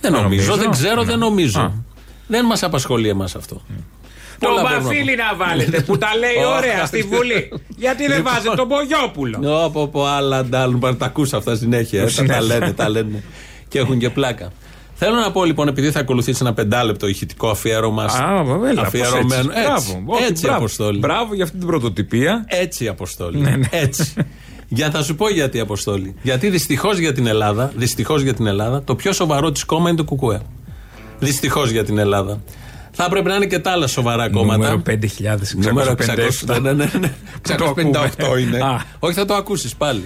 [0.01, 1.61] Δεν νομίζω, δεν ξέρω, δεν νομίζω.
[1.61, 1.71] Α.
[2.27, 3.55] Δεν μας απασχολεί εμάς αυτό.
[4.41, 7.53] Το Πολλά μπορούμε Μπαφίλη να βάλετε που τα λέει Ω, ωραία στη Βουλή.
[7.77, 8.33] Γιατί δεν Λοιπόν.
[8.33, 9.65] βάζετε τον Μπογιόπουλο.
[9.65, 12.01] Όπω πω, άλλα ντάλουν, πάρ' τα ακούς αυτά συνέχεια.
[12.01, 12.43] ε, τα- Τα Συνέχεια.
[12.43, 13.23] λένε, τα λένε.
[13.69, 14.53] Και έχουν και πλάκα.
[14.95, 18.05] Θέλω να πω λοιπόν, επειδή θα ακολουθήσει ένα πεντάλεπτο ηχητικό αφιέρωμα.
[18.05, 18.75] Α, βέβαια.
[18.85, 19.51] αφιερωμένο.
[19.55, 20.13] Έτσι, Έτσι, Μπράβο.
[20.15, 20.59] Όχι, έτσι μπράβο.
[20.59, 20.99] Αποστόλη.
[20.99, 22.45] Μπράβο για αυτή την πρωτοτυπία.
[22.49, 23.39] Έτσι, Αποστόλη.
[23.39, 23.69] Ναι, ναι.
[23.71, 24.13] Έτσι.
[24.69, 26.15] Για θα σου πω γιατί, Αποστόλη.
[26.23, 29.99] Γιατί δυστυχώς για την Ελλάδα, δυστυχώς για την Ελλάδα, το πιο σοβαρό της κόμμα είναι
[29.99, 30.41] το Κουκουέ.
[31.19, 32.41] Δυστυχώς για την Ελλάδα.
[32.91, 34.57] Θα έπρεπε να είναι και τα άλλα σοβαρά κόμματα.
[34.57, 34.97] Νούμερο 5.657.
[35.55, 35.95] Νούμερο
[36.47, 37.13] 600, ναι, ναι, ναι.
[37.59, 37.91] Το ακούμε.
[38.37, 38.59] 658 είναι.
[38.59, 38.85] Α.
[38.99, 40.03] Όχι, θα το ακούσεις πάλι.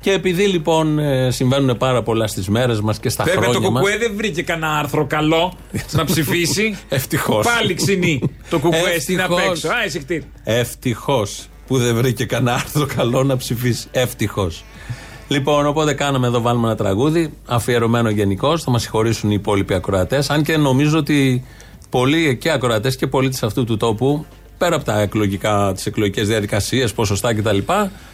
[0.00, 3.70] Και επειδή λοιπόν ε, συμβαίνουν πάρα πολλά στις μέρες μας και στα Βέβαια το χρόνια
[3.70, 3.80] μα.
[3.80, 5.52] κουκουέ δεν βρήκε κανένα άρθρο καλό
[5.90, 6.76] να ψηφίσει.
[6.88, 7.46] Ευτυχώς.
[7.46, 8.20] Πάλι ξυνή
[8.50, 9.42] το κουκουέ στην Ευτυχώς.
[9.42, 9.68] απ' έξω.
[9.68, 10.22] Α, εισηχτήρ.
[10.44, 13.88] Ευτυχώς που δεν βρήκε κανένα άρθρο καλό να ψηφίσει.
[13.90, 14.64] Ευτυχώς.
[15.28, 18.62] Λοιπόν, οπότε κάναμε εδώ, βάλουμε ένα τραγούδι, αφιερωμένο γενικώς.
[18.62, 20.30] Θα μας συγχωρήσουν οι υπόλοιποι ακροατές.
[20.30, 21.44] Αν και νομίζω ότι
[21.90, 24.26] πολλοί και ακροατές και πολίτες αυτού του τόπου,
[24.58, 27.58] πέρα από τα εκλογικά, τις εκλογικές διαδικασίες, ποσοστά κτλ.,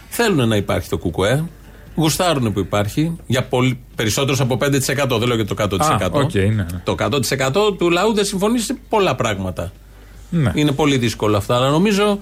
[0.08, 1.44] θέλουν να υπάρχει το κουκουέ.
[1.94, 3.16] Γουστάρουν που υπάρχει.
[3.26, 5.18] Για πολύ, περισσότερους από 5%.
[5.18, 5.80] Δεν λέω για το 100%.
[5.80, 6.66] Α, οκ, ναι, ναι.
[6.84, 9.72] Το 100% του λαού δεν συμφωνεί σε πολλά πράγματα.
[10.30, 10.52] Ναι.
[10.54, 12.18] Είναι πολύ δύσκολο αυτό, αλλά νομίζω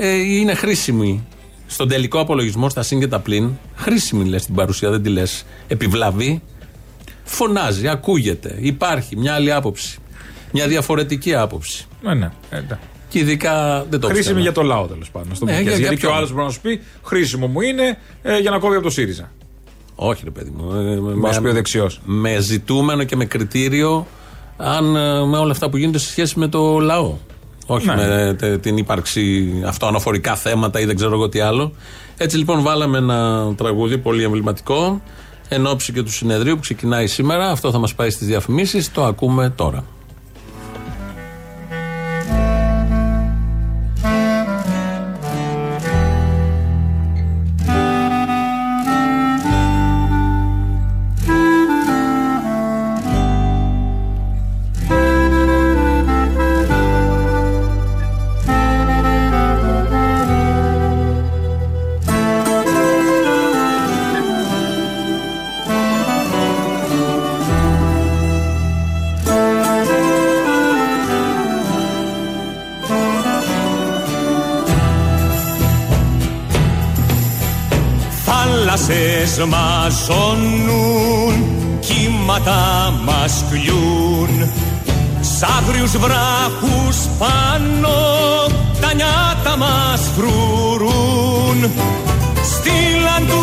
[0.00, 1.26] ε, είναι χρήσιμη.
[1.66, 5.44] Στον τελικό απολογισμό, στα συν και τα πλην, χρήσιμη λες την παρουσία, δεν τη λες
[5.68, 6.42] επιβλαβή.
[7.24, 9.98] Φωνάζει, ακούγεται, υπάρχει μια άλλη άποψη.
[10.52, 11.86] Μια διαφορετική άποψη.
[12.02, 12.30] Ναι, ναι.
[12.50, 12.78] Ε, ναι.
[13.08, 14.38] Και ειδικά δεν το Χρήσιμη πιστεύω.
[14.38, 15.34] για το λαό τέλος πάντων.
[15.34, 15.68] στον Ναι, Πικές.
[15.68, 16.16] για- Γιατί για και ο ποιον.
[16.18, 19.30] άλλος μπορεί να σου πει χρήσιμο μου είναι ε, για να κόβει από το ΣΥΡΙΖΑ.
[19.94, 20.72] Όχι, ρε παιδί μου.
[20.74, 22.00] Ε, Μπορεί να σου πει ο δεξιός.
[22.04, 24.06] με ζητούμενο και με κριτήριο
[24.56, 27.16] αν ε, με όλα αυτά που γίνονται σε σχέση με το λαό.
[27.72, 27.94] Όχι Ναι.
[27.94, 31.72] με τε- την ύπαρξη αυτοαναφορικά θέματα ή δεν ξέρω εγώ τι άλλο.
[32.16, 35.02] Έτσι λοιπόν βάλαμε ένα τραγούδι πολύ εμβληματικό
[35.48, 37.50] εν ώψη και του συνεδρίου που ξεκινάει σήμερα.
[37.50, 38.92] Αυτό θα μας πάει στις διαφημίσεις.
[38.92, 39.84] Το ακούμε τώρα.
[78.90, 81.44] Θάλασσες μας ζώνουν,
[81.80, 84.50] κύματα μας κλειούν
[85.20, 87.96] Σ' άγριους βράχους πάνω
[88.80, 91.70] τα νιάτα μας φρουρούν.
[92.42, 93.42] Στείλαν του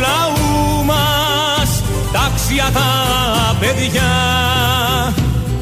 [0.00, 2.90] λαού μας τάξια τα
[3.60, 4.12] παιδιά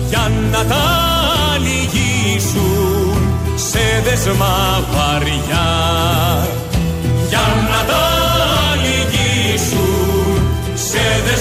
[0.08, 0.86] για να τα
[1.58, 3.18] λυγίσουν
[3.54, 5.66] σε δεσμά βαριά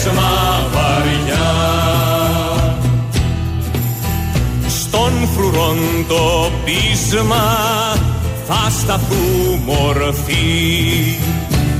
[0.05, 1.53] σε δεσμά βαριά.
[4.67, 7.45] Στον φρουρόν το πείσμα
[8.47, 11.19] θα σταθούμε ορθοί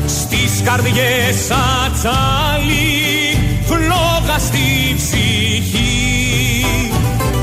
[0.05, 6.65] στις καρδιές ατσάλι φλόγα στη ψυχή.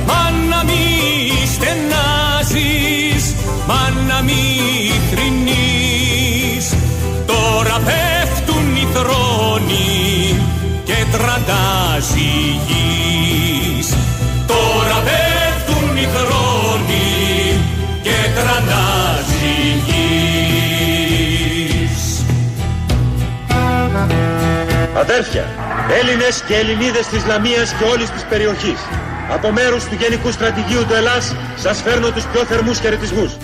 [0.07, 3.35] Μα να μη στενάζεις,
[3.67, 6.75] μα να μη θρηνείς
[7.27, 9.93] Τώρα πέφτουν οι θρόνοι
[10.62, 10.62] και
[11.13, 13.89] τραντάζεις η γης
[14.47, 17.61] Τώρα πέφτουν οι θρόνοι
[18.03, 20.03] και τραντάζεις η γης
[24.95, 25.45] Αδέρφια,
[26.01, 28.79] Έλληνες και Ελληνίδες της Λαμίας και όλης της περιοχής.
[29.31, 33.37] Από μέρους του Γενικού Στρατηγίου του Ελλάς σας φέρνω τους πιο θερμούς χαιρετισμούς.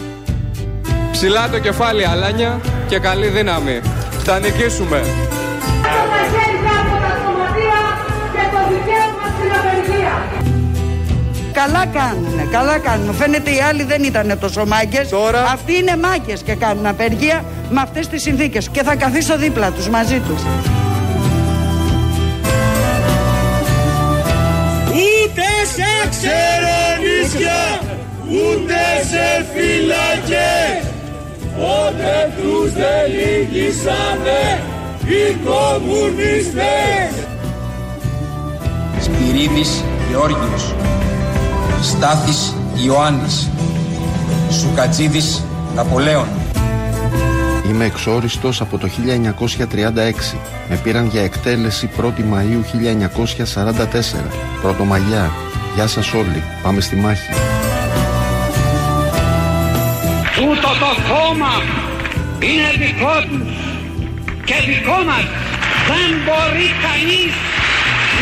[1.12, 3.80] Ψηλά το κεφάλι, Αλάνια, και καλή δύναμη.
[4.24, 5.02] Θα νικήσουμε.
[9.58, 10.14] Απεργία.
[11.52, 13.14] Καλά κάνουνε, καλά κάνουν.
[13.14, 15.08] Φαίνεται οι άλλοι δεν ήταν τόσο μάγκες.
[15.08, 18.68] Τώρα- Αυτοί είναι μάγκες και κάνουν απεργία με αυτές τις συνθήκες.
[18.68, 20.42] Και θα καθίσω δίπλα τους, μαζί τους.
[24.90, 27.80] Ούτε σε ξερονίσια,
[28.28, 30.82] ούτε σε φυλακές
[31.56, 34.60] Πότε τους δεν λύγησανε
[35.04, 37.27] οι κομμουνιστές
[39.38, 40.74] Σπυρίδης Γεώργιος
[41.82, 43.50] Στάθης Ιωάννης
[44.50, 46.26] Σουκατζίδης Ναπολέων
[47.68, 50.36] Είμαι εξόριστος από το 1936.
[50.68, 52.62] Με πήραν για εκτέλεση 1η Μαΐου
[53.54, 54.30] 1944.
[54.62, 55.30] Πρωτομαγιά.
[55.74, 56.42] Γεια σας όλοι.
[56.62, 57.30] Πάμε στη μάχη.
[60.36, 61.52] Τούτο το κόμμα
[62.40, 63.56] είναι δικό τους
[64.44, 65.24] και δικό μας.
[65.88, 67.34] Δεν μπορεί κανείς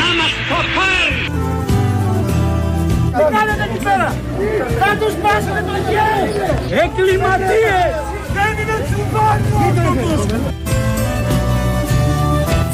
[0.00, 1.18] να μας το πάρει.
[3.16, 4.09] Τι κάνετε εκεί πέρα!
[4.80, 6.30] Θα τους πάσετε το χέρι!
[6.82, 7.92] Εγκληματίες!
[8.37, 9.50] Δεν είναι τσουβάκι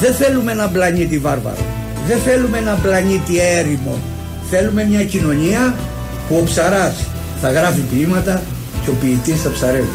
[0.00, 1.64] Δεν θέλουμε ένα πλανήτη βάρβαρο.
[2.06, 3.98] Δεν θέλουμε ένα πλανήτη έρημο.
[4.50, 5.74] Θέλουμε μια κοινωνία
[6.28, 6.94] που ο ψαράς
[7.40, 8.42] θα γράφει ποίηματα
[8.84, 9.88] και ο ποιητής θα ψαρεύει.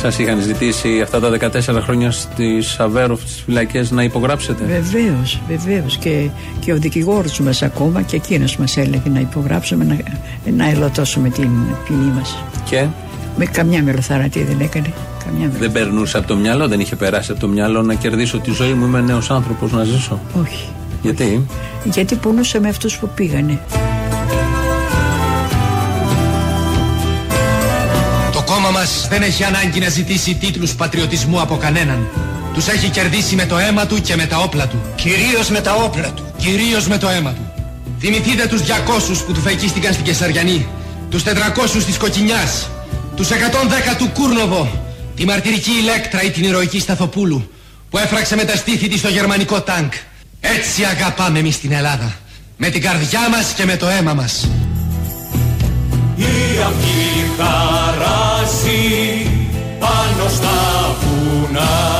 [0.00, 4.64] Σας είχαν ζητήσει αυτά τα 14 χρόνια στις Αβέροφ, στις φυλακές, να υπογράψετε.
[4.64, 5.96] Βεβαίως, βεβαίως.
[5.96, 6.28] Και,
[6.60, 9.96] και ο δικηγόρος μας ακόμα και εκείνος μας έλεγε να υπογράψουμε, να,
[10.52, 11.50] να ελωτώσουμε την
[11.84, 12.42] ποινή μας.
[12.64, 12.86] Και;
[13.36, 14.92] Με καμιά μελοθαρατή δεν έκανε.
[15.24, 18.50] Καμιά δεν περνούσε από το μυαλό, δεν είχε περάσει από το μυαλό να κερδίσω τη
[18.50, 18.86] ζωή μου.
[18.86, 20.20] Είμαι νέος άνθρωπος να ζήσω.
[20.40, 20.68] Όχι.
[21.02, 21.46] Γιατί;
[21.84, 23.60] Γιατί πονούσαμε αυτούς που πήγανε.
[28.78, 32.08] Μας δεν έχει ανάγκη να ζητήσει τίτλους πατριωτισμού από κανέναν.
[32.54, 34.82] Τους έχει κερδίσει με το αίμα του και με τα όπλα του.
[34.94, 36.24] Κυρίως με τα όπλα του.
[36.36, 37.52] Κυρίως με το αίμα του.
[38.00, 40.66] Θυμηθείτε τους 200 που του φεκίστηκαν στην Κεσαριανή,
[41.10, 42.68] τους 400 της Κοκκινιάς,
[43.16, 44.84] τους 110 του Κούρνοβο,
[45.16, 47.50] τη μαρτυρική Ηλέκτρα ή την ηρωική Σταθοπούλου,
[47.90, 49.90] που έφραξε με τα στήθη της στο γερμανικό τάγκ.
[50.40, 52.14] Έτσι αγαπάμε εμείς την Ελλάδα.
[52.56, 54.48] Με την καρδιά μας και με το αίμα μας
[56.18, 58.80] η αυγή χαράσει
[59.78, 61.98] πάνω στα βουνά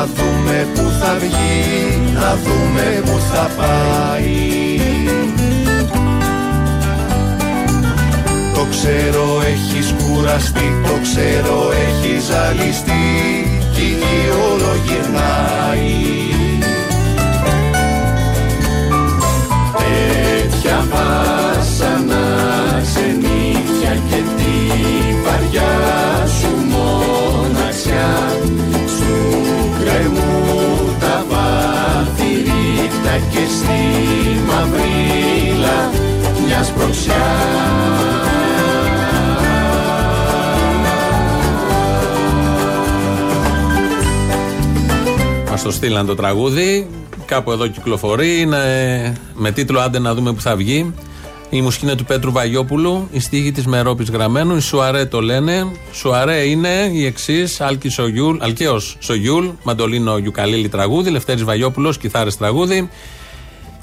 [0.00, 4.80] να δούμε που θα βγει, να δούμε που θα πάει.
[8.54, 16.29] Το ξέρω έχεις κουραστεί, το ξέρω έχεις ζαλιστεί Κι η όλο γυρνάει
[45.62, 46.88] Μας το στείλαν το τραγούδι,
[47.24, 48.58] κάπου εδώ κυκλοφορεί, είναι
[49.34, 50.94] με τίτλο «Άντε να δούμε που θα βγει».
[51.50, 54.56] Η μουσική είναι του Πέτρου Βαγιόπουλου, η στίχη της Μερόπη Γραμμένου.
[54.56, 55.72] Η Σουαρέ το λένε.
[55.92, 62.88] Σουαρέ είναι η εξής: Άλκη Σογιούλ, Αλκαίος Σογιούλ, Μαντολίνο Γιουκαλίλη τραγούδι, Λευτέρης Βαγιόπουλος, Κιθάρες τραγούδι.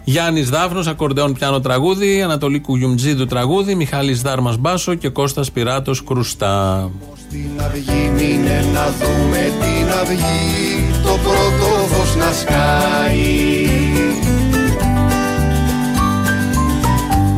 [0.04, 6.90] Γιάννης Δάφνος, ακορντεόν πιάνο τραγούδι, Ανατολή Κουγιουμτζίδου τραγούδι, Μιχάλης Δάρμας Μπάσο και Κώστας Πυράτο Κρουστά.
[7.30, 13.68] Στην αυγή μείνε να δούμε την αυγή, το πρώτο φως να σκάει.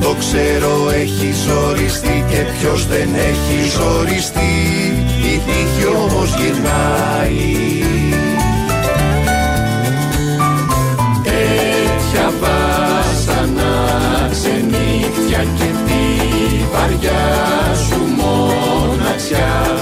[0.01, 4.55] Το ξέρω έχει ζοριστεί και ποιος δεν έχει ζοριστεί
[5.33, 7.83] Η τύχη όμως γυρνάει
[11.23, 13.73] Τέτοια βάσανα
[14.31, 16.03] ξενύχτια και τη
[16.73, 19.78] βαριά σου μοναξιά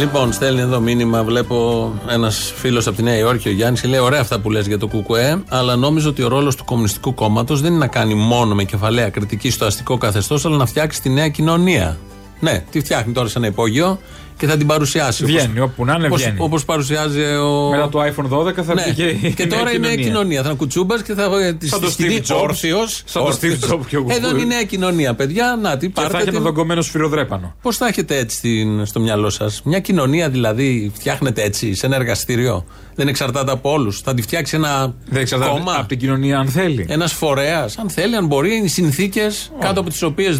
[0.00, 1.24] Λοιπόν, στέλνει εδώ μήνυμα.
[1.24, 4.78] Βλέπω ένας φίλος από τη Νέα Υόρκη, ο Γιάννης, λέει: Ωραία αυτά που λες για
[4.78, 8.54] το ΚΚΕ, αλλά νόμιζω ότι ο ρόλος του Κομμουνιστικού Κόμματος δεν είναι να κάνει μόνο
[8.54, 11.98] με κεφαλαία κριτική στο αστικό καθεστώς, αλλά να φτιάξει τη νέα κοινωνία.
[12.40, 13.98] Ναι, τι φτιάχνει τώρα σε ένα υπόγειο,
[14.40, 15.24] και θα την παρουσιάσει.
[15.24, 16.36] Βγαίνει, όπου να είναι, βγαίνει.
[16.38, 17.68] Όπως παρουσιάζει ο.
[17.70, 18.82] Μετά το iPhone 12 θα Ναι.
[18.82, 20.04] βγει και, η και νέα τώρα είναι κοινωνία.
[20.04, 20.40] κοινωνία.
[20.42, 22.40] Θα είναι κουτσούμπας και θα τη Σαν το Steve Jobs.
[22.42, 23.02] όρθιος.
[23.04, 23.58] Σαν το Όρθιος.
[23.58, 25.58] Steve Jobs και ο Εδώ είναι η νέα κοινωνία, παιδιά.
[25.62, 26.16] Να τι Και θα πάρτε.
[26.16, 27.54] έχει ένα την- δογκωμένο σφυροδρέπανο.
[27.62, 31.96] Πώς θα έχετε έτσι στην- στο μυαλό σας, Μια κοινωνία δηλαδή φτιάχνετε έτσι σε ένα
[31.96, 34.00] εργαστήριο; Δεν εξαρτάται από όλους.
[34.00, 36.86] Θα τη φτιάξει ένα Δεν εξαρτάται κόμμα; από την κοινωνία αν θέλει.
[36.88, 40.38] Ένας φορέας, αν θέλει, αν μπορεί, είναι οι συνθήκες κάτω από τις οποίες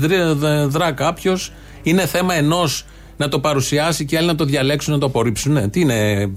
[0.66, 1.52] δρά κάποιος.
[1.82, 2.84] Είναι θέμα ενός
[3.20, 5.52] να το παρουσιάσει και άλλοι να το διαλέξουν, να το απορρίψουν.
[5.52, 6.30] Ναι, Τι είναι,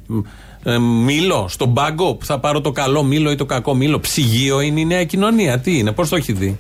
[0.64, 4.00] ε, μήλο στον πάγκο που θα πάρω το καλό μήλο ή το κακό μήλο.
[4.00, 5.60] Ψυγείο είναι η νέα κοινωνία.
[5.60, 6.60] Τι είναι, πώς το έχει δει;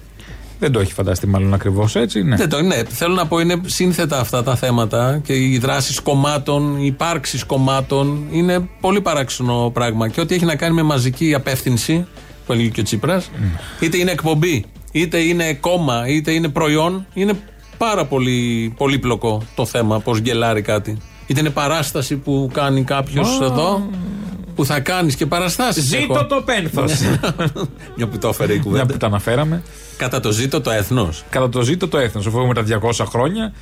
[0.60, 2.24] Δεν το έχει φανταστεί μάλλον ακριβώς έτσι.
[2.24, 2.36] Ναι.
[2.36, 2.86] Δεν το είναι.
[2.90, 8.28] Θέλω να πω είναι σύνθετα αυτά τα θέματα και οι δράσεις κομμάτων, οι υπάρξεις κομμάτων
[8.32, 10.08] είναι πολύ παράξενο πράγμα.
[10.08, 12.06] Και ό,τι έχει να κάνει με μαζική απεύθυνση,
[12.46, 13.30] που έλεγε και ο Τσίπρας,
[13.80, 17.34] είτε είναι εκπομπή, είτε είναι κόμμα, είτε είναι προϊόν, είναι
[17.86, 20.98] πάρα πολύ πολύπλοκο το θέμα πώς γκελάρει κάτι.
[21.28, 23.46] Είτε είναι παράσταση που κάνει κάποιος Α.
[23.46, 23.89] εδώ,
[24.56, 25.84] που θα κάνεις και παραστάσεις.
[25.84, 26.92] Ζήτω το πένθος.
[27.98, 28.86] Μια που το έφερε η Μια κουβέντα.
[28.86, 29.63] που τα αναφέραμε.
[29.98, 31.24] Κατά το ζήτο το έθνος.
[31.30, 32.26] Κατά το ζήτο το έθνος.
[32.28, 33.54] Αφού έχουμε τα 200 χρόνια,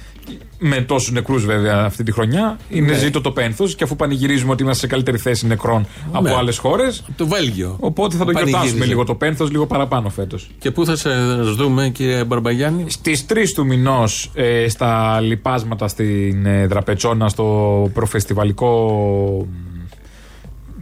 [0.59, 2.97] με τόσους νεκρούς βέβαια αυτή τη χρονιά, είναι Ναι.
[2.97, 3.75] ζήτο το πένθος.
[3.75, 6.33] Και αφού πανηγυρίζουμε ότι είμαστε σε καλύτερη θέση νεκρών από Ναι.
[6.35, 7.77] άλλες χώρες, Το Βέλγιο.
[7.79, 8.87] οπότε θα το γιορτάσουμε Πανηγύριζε.
[8.89, 10.49] λίγο το πένθος, λίγο παραπάνω φέτος.
[10.59, 11.09] Και πού θα σε
[11.57, 19.47] δούμε, κύριε Μπαρμπαγιάννη; Στις 3 του μηνός, ε, στα λοιπάσματα στην ε, Δραπετσόνα, στο προφεστιβαλικό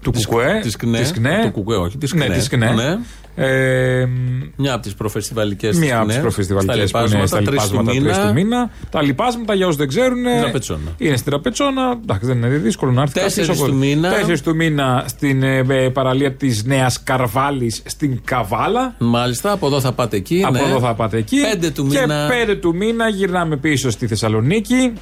[0.01, 0.59] του Κουκουέ.
[0.61, 0.99] Της ΚΝΕ.
[0.99, 1.39] Της ΚΝΕ.
[1.43, 2.35] Του Κουκουέ, όχι, της Ναι, ΚΝΕ.
[2.35, 2.71] της ΚΝΕ.
[2.73, 2.97] Ναι.
[3.35, 4.07] Ε,
[4.55, 8.69] Μια από τις προφεστιβαλικές Μία από τις προφεστιβαλικές που είναι στα λοιπάσματα 3 του μήνα.
[8.89, 10.91] Τα λοιπάσματα, για όσους δεν ξέρουν, Τραπετσόνα.
[10.97, 11.97] είναι στην Τραπετσόνα.
[12.03, 14.09] Εντάξει, δεν είναι δύσκολο να έρθει Τέσσερις κάποιος, του οπότε- μήνα.
[14.09, 18.95] Τέσσερις του μήνα στην ε, ε, παραλία της Νέας Καρβάλης στην Καβάλα.
[18.99, 20.41] Μάλιστα, από εδώ θα πάτε εκεί.
[20.45, 20.59] Από ναι.
[20.69, 21.37] εδώ θα πάτε εκεί.
[21.51, 22.27] Πέντε του και μήνα.
[22.47, 24.93] 5 του μήνα γυρνάμε πίσω στη Θεσσαλονίκη.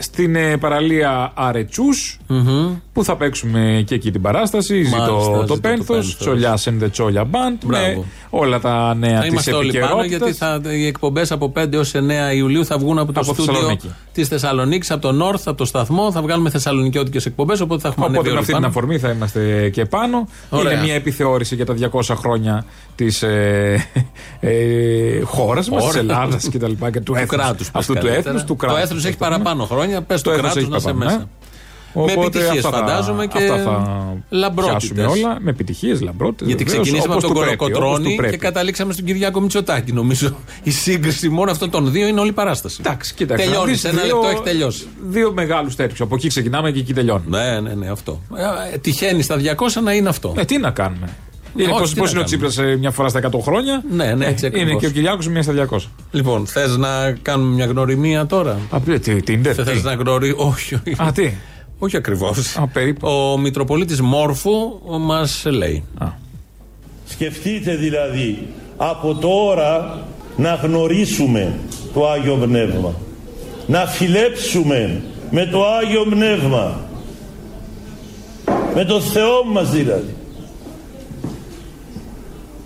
[0.00, 2.18] Στην ε, παραλία Αρετσούς
[2.98, 4.74] που θα παίξουμε και εκεί την παράσταση.
[4.74, 6.16] Μάλιστα, Ζήτω ζήτω το το πένθος, πένθος.
[6.16, 7.58] Τσολιά and the Τσόλια Band.
[7.64, 8.04] Με Μπράβο.
[8.30, 10.60] όλα τα νέα Θα της είμαστε όλοι πάνω γιατί επικαιρότητα.
[10.62, 13.90] θα, οι εκπομπές από 5 έως 9 Ιουλίου θα βγουν από το Από στούντιο Θεσσαλονίκη.
[14.12, 16.12] της Θεσσαλονίκης, από το North, από το σταθμό.
[16.12, 17.60] Θα βγάλουμε θεσσαλονικιώτικες εκπομπές.
[17.60, 18.66] Οπότε θα έχουμε Οπότε ανέβει με όλοι αυτή την πάνω.
[18.66, 20.28] αφορμή θα είμαστε και πάνω.
[20.50, 20.72] Ωραία.
[20.72, 23.86] Είναι μια επιθεώρηση για τα 200 χρόνια της ε,
[24.40, 26.02] ε, χώρας μας, της Ωραία.
[26.02, 26.90] Ελλάδας και τα λοιπά.
[26.90, 27.42] Και του, Του έθνους.
[27.42, 27.70] κράτους.
[27.72, 28.44] Αυτού του έθνους.
[28.44, 28.76] Του κράτους.
[28.78, 30.02] Το έθνος έχει παραπάνω χρόνια.
[30.02, 31.28] Πες Το του έθνος κράτους έχει να είσαι παραπάνω, μέσα.
[31.94, 32.02] Ναι.
[32.04, 34.92] Με Οπότε επιτυχίες αυτά θα- φαντάζομαι και αυτά θα λαμπρότητες.
[34.92, 35.38] πιάσουμε όλα.
[35.40, 36.46] Με επιτυχίες, λαμπρότητες.
[36.46, 39.92] Γιατί ξεκινήσαμε από τον Κολοκοτρόνη και και καταλήξαμε στον Κυριάκο Μητσοτάκη.
[39.92, 42.76] Νομίζω η σύγκριση μόνο αυτών των δύο είναι όλη η παράσταση.
[42.80, 43.44] Εντάξει, κοίταξε.
[43.44, 43.80] να Τελειώνεις.
[43.82, 44.86] δεις Ένα δύο- λεπτό έχει τελειώσει.
[45.08, 46.00] Δύο μεγάλους τέτοιους.
[46.00, 47.50] Από εκεί ξεκινάμε και εκεί τελειώνουμε.
[47.52, 48.20] Ναι, ναι, ναι, αυτό.
[48.72, 50.34] Ε, τυχαίνει στα 200 να είναι αυτό.
[50.36, 51.08] Ε, τι να κάνουμε.
[51.56, 52.48] Είναι Όχι, πώς, τι πώς να είναι ο κάνουμε.
[52.50, 54.80] Τσίπρας μια φορά στα 100 χρόνια; Ναι, ναι, έτσι Ε, Είναι ακριβώς.
[54.80, 55.90] και ο Κυριάκος μια στα 200.
[56.10, 60.34] Λοιπόν, θες να κάνουμε μια γνωριμία τώρα; Α, τι, τι, τι, Δεν θες να γνωρί...
[60.36, 60.94] Όχι, όχι.
[61.02, 61.30] Α, τι;
[61.78, 62.56] Όχι ακριβώς.
[62.56, 63.08] Α, περίπου.
[63.08, 65.84] Ο Μητροπολίτης Μόρφου μας λέει.
[67.06, 70.02] Σκεφτείτε δηλαδή από τώρα
[70.36, 71.58] να γνωρίσουμε
[71.94, 72.94] το Άγιο Πνεύμα.
[73.66, 76.80] Να φιλέψουμε με το Άγιο Πνεύμα.
[78.74, 80.14] Με το Θεό μας δηλαδή.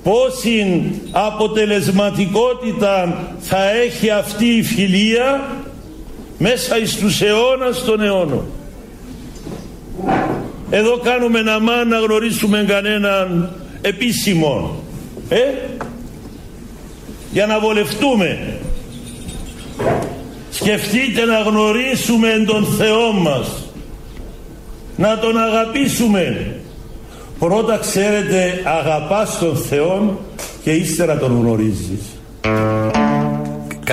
[0.02, 5.56] Πόση αποτελεσματικότητα θα έχει αυτή η φιλία
[6.38, 8.44] μέσα εις τους αιώνας των αιώνων.
[10.70, 14.82] Εδώ κάνουμε να μά να γνωρίσουμε κανέναν επίσημο.
[15.28, 15.40] Ε;
[17.32, 18.58] Για να βολευτούμε.
[20.50, 23.66] Σκεφτείτε να γνωρίσουμε τον Θεό μας.
[24.96, 26.54] Να τον αγαπήσουμε.
[27.38, 30.20] Πρώτα ξέρετε αγαπάς τον Θεό
[30.62, 32.00] και ύστερα τον γνωρίζεις.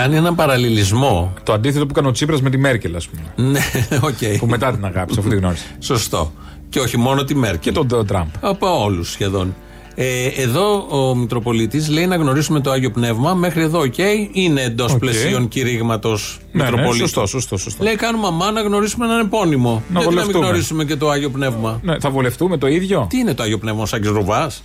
[0.02, 1.34] Κάνει έναν παραλληλισμό.
[1.44, 3.50] Το αντίθετο που έκανε ο Τσίπρας με τη Μέρκελ, ας πούμε.
[3.50, 3.60] Ναι,
[4.10, 4.38] οκ.
[4.40, 5.66] Που μετά την αγάπησε, αφού τη γνώρισε.
[5.80, 6.32] Σωστό.
[6.70, 7.60] Και όχι μόνο τη Μέρκελ.
[7.60, 8.28] Και τον Ντο Τραμπ.
[8.40, 9.56] Από όλους σχεδόν.
[9.96, 13.34] Ε, εδώ ο Μητροπολίτης λέει να γνωρίσουμε το Άγιο Πνεύμα.
[13.34, 13.98] Μέχρι εδώ, οκ,
[14.32, 15.00] είναι εντός Οκ.
[15.00, 17.00] πλαισίων κηρύγματος Ναι, ναι, Μητροπολίτης.
[17.10, 17.84] σωστό, σωστό, σωστό.
[17.84, 19.70] Λέει κάνουμε αμά να γνωρίσουμε έναν επώνυμο.
[19.70, 20.46] Να Γιατί να μην βολευτούμε.
[20.46, 23.82] γνωρίσουμε και το Άγιο Πνεύμα; Ναι, θα βολευτούμε το ίδιο; Τι είναι το Άγιο Πνεύμα,
[23.82, 24.64] ο Σάκης Ρουβάς;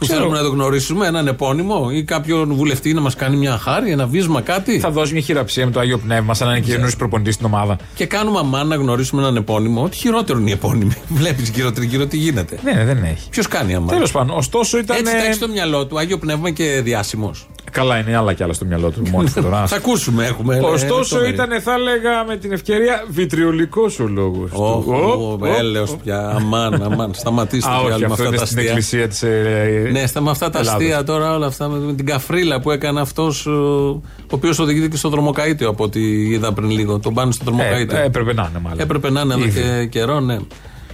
[0.00, 0.20] Που Ξέρω.
[0.20, 4.06] θέλουμε να το γνωρίσουμε, έναν επώνυμο ή κάποιον βουλευτή να μας κάνει μια χάρη, ένα
[4.06, 4.78] βίσμα, κάτι.
[4.78, 7.76] Θα δώσει μια χειραψία με το Άγιο Πνεύμα, σαν να είναι καινούριο προπονητή στην ομάδα.
[7.94, 9.82] Και κάνουμε αμά να γνωρίσουμε έναν επώνυμο.
[9.82, 10.92] Ό,τι χειρότερο είναι οι επώνυμοι.
[11.20, 12.58] Βλέπεις γύρω τριγύρω τι γίνεται.
[12.62, 13.28] Ναι, δεν έχει.
[13.30, 13.86] Ποιος κάνει αμά.
[13.86, 14.96] Τέλος πάντων, ωστόσο ήταν.
[14.96, 17.48] Έτσι τα έχεις στο μυαλό του, Άγιο Πνεύμα και διάσημος.
[17.70, 19.66] Καλά, είναι άλλα κι άλλα στο μυαλό του μόνος του τώρα.
[19.66, 20.56] Θα ακούσουμε, έχουμε.
[20.56, 21.34] ε, Ωστόσο, λεπτομέρειες.
[21.46, 24.50] ήταν, θα έλεγα με την ευκαιρία, βιτριολικός ο λόγος.
[24.52, 26.28] Ω, έλεος πια.
[26.28, 27.14] Αμάν, αμάν.
[27.14, 28.70] Σταματήστε Α, πια όχι, με αυτό αυτά είναι τα στην αστεία.
[28.70, 29.22] εκκλησία της.
[29.22, 30.80] Ε, Ναι, στα με αυτά τα Ελλάδος.
[30.80, 34.96] αστεία τώρα, όλα αυτά με, με την καφρίλα που έκανε αυτός, ο οποίος οδηγείται και
[34.96, 36.98] στο δρομοκαίτιο από ό,τι είδα πριν λίγο.
[36.98, 37.96] Τον πάνε στο δρομοκαίτιο.
[37.98, 38.80] Ε, έπρεπε να είναι μάλλον.
[38.80, 39.60] Έπρεπε να είναι εδώ Ήδη.
[39.60, 40.38] και καιρό, ναι.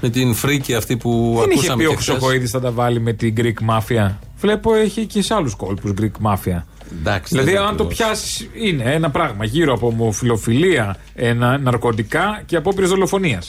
[0.01, 2.15] Με την φρίκη αυτή που Δεν είχε ακούσαμε πει ο και χθες.
[2.15, 6.27] Χρυσοκοίδη θα τα βάλει με την Greek Mafia; Βλέπω έχει και σε άλλους κόλπους Greek
[6.27, 6.63] Mafia.
[6.99, 7.95] Εντάξει, Δηλαδή, δεν είναι αν το ακριβώς.
[7.95, 13.43] πιάσεις, είναι ένα πράγμα γύρω από ομοφιλοφιλία, ένα, ναρκωτικά και απόπειρε δολοφονία.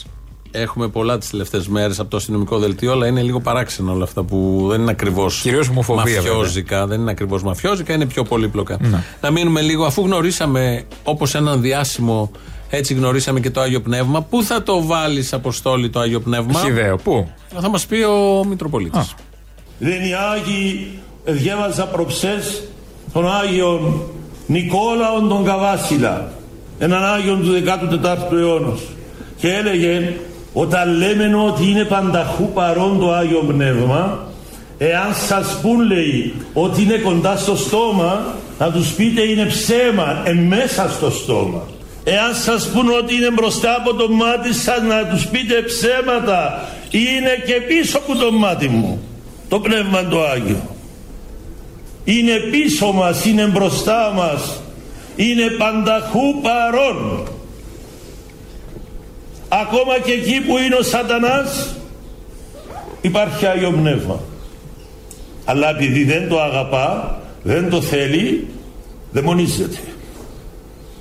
[0.50, 4.22] Έχουμε πολλά τις τελευταίες μέρες από το αστυνομικό δελτίο, αλλά είναι λίγο παράξενο όλα αυτά
[4.22, 5.40] που δεν είναι ακριβώς.
[5.40, 6.86] Κυρίως ομοφοβία, Μαφιόζικα.
[6.86, 8.76] Δεν είναι ακριβώς μαφιόζικα, είναι πιο πολύπλοκα.
[8.80, 9.02] Ναι.
[9.20, 12.30] Να μείνουμε λίγο, αφού γνωρίσαμε όπως έναν διάσημο,
[12.70, 14.22] έτσι γνωρίσαμε και το Άγιο Πνεύμα.
[14.22, 19.14] Πού θα το βάλεις, Αποστόλη, το Άγιο Πνεύμα; Χιδαίο, πού; Θα μας πει ο Μητροπολίτης.
[19.78, 20.88] Δεν οι Άγιοι
[21.24, 22.62] διάβαζα προψές
[23.12, 24.02] τον Άγιον
[24.46, 26.32] Νικόλαον τον Καβάσιλα
[26.78, 28.76] έναν Άγιον του 14ου αιώνα
[29.36, 30.12] και έλεγε
[30.52, 34.26] όταν λέμε ότι είναι πανταχού παρόν το Άγιο Πνεύμα
[34.78, 40.90] εάν σας πούν λέει ότι είναι κοντά στο στόμα να τους πείτε είναι ψέμα εμέσα
[40.96, 41.62] στο στόμα.
[42.04, 47.42] Εάν σας πούν ότι είναι μπροστά από το μάτι σας να τους πείτε ψέματα είναι
[47.46, 49.07] και πίσω από το μάτι μου
[49.48, 50.76] το Πνεύμα το Άγιο.
[52.04, 54.60] Είναι πίσω μας, είναι μπροστά μας
[55.18, 57.28] είναι πανταχού παρόν
[59.48, 61.76] ακόμα και εκεί που είναι ο σατανάς
[63.00, 64.20] υπάρχει Άγιο Πνεύμα.
[65.44, 68.46] Αλλά επειδή δεν το αγαπά δεν το θέλει
[69.10, 69.78] δαιμονίζεται.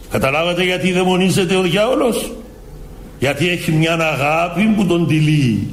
[0.09, 2.31] Καταλάβατε γιατί δαιμονίζεται ο διάολος;
[3.19, 5.67] Γιατί έχει μια αγάπη που τον τυλίγει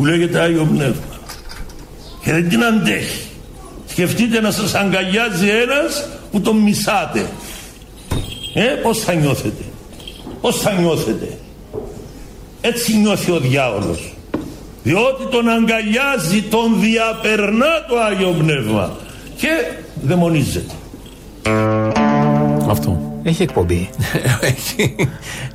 [0.00, 1.18] που λέγεται Άγιο Πνεύμα.
[2.22, 3.28] Και δεν την αντέχει.
[3.86, 7.30] Σκεφτείτε να σας αγκαλιάζει ένας που τον μισάτε.
[8.54, 9.64] Ε, πως θα νιώθετε;
[10.40, 11.38] Πως θα νιώθετε;
[12.60, 14.14] Έτσι νιώθει ο διάολος.
[14.82, 18.96] Διότι τον αγκαλιάζει τον διαπερνά το Άγιο Πνεύμα.
[19.36, 19.48] Και
[20.02, 20.74] δαιμονίζεται.
[22.68, 23.09] Αυτό.
[23.22, 23.90] Έχει εκπομπή.
[24.40, 24.94] Έχει.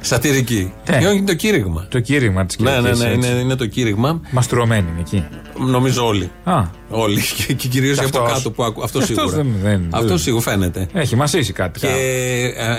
[0.01, 0.73] Σατυρική.
[0.89, 0.97] Ναι.
[0.97, 1.87] Και όχι το κήρυγμα.
[1.89, 4.21] Το κήρυγμα της Ναι, ναι, ναι, είναι, είναι το κήρυγμα.
[4.31, 5.25] Μαστουρωμένοι είναι εκεί.
[5.71, 6.29] Νομίζω όλοι.
[6.43, 6.61] Α.
[6.89, 7.21] Όλοι.
[7.47, 8.33] Και, και κυρίως Και από αυτός.
[8.37, 8.83] κάτω που ακούν.
[8.83, 9.43] Αυτό Και αυτός σίγουρα.
[9.43, 10.87] δεν- δεν- Αυτό δεν- σίγουρα φαίνεται.
[10.93, 11.79] Έχει μασήσει κάτι.
[11.79, 11.87] Και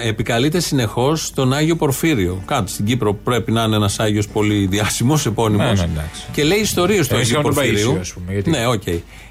[0.02, 2.42] ε, επικαλείται συνεχώς τον Άγιο Πορφύριο.
[2.46, 5.62] Κάτω στην Κύπρο πρέπει να είναι ένας Άγιος πολύ διάσημος, επώνυμος.
[5.62, 6.22] Ναι, ναι, εντάξει.
[6.32, 7.92] και λέει ιστορίες του Ε, Αγίου σαν τον Πορφυρίου.
[7.92, 8.82] Παΐσιο, ας πούμε, γιατί- Ναι, οκ.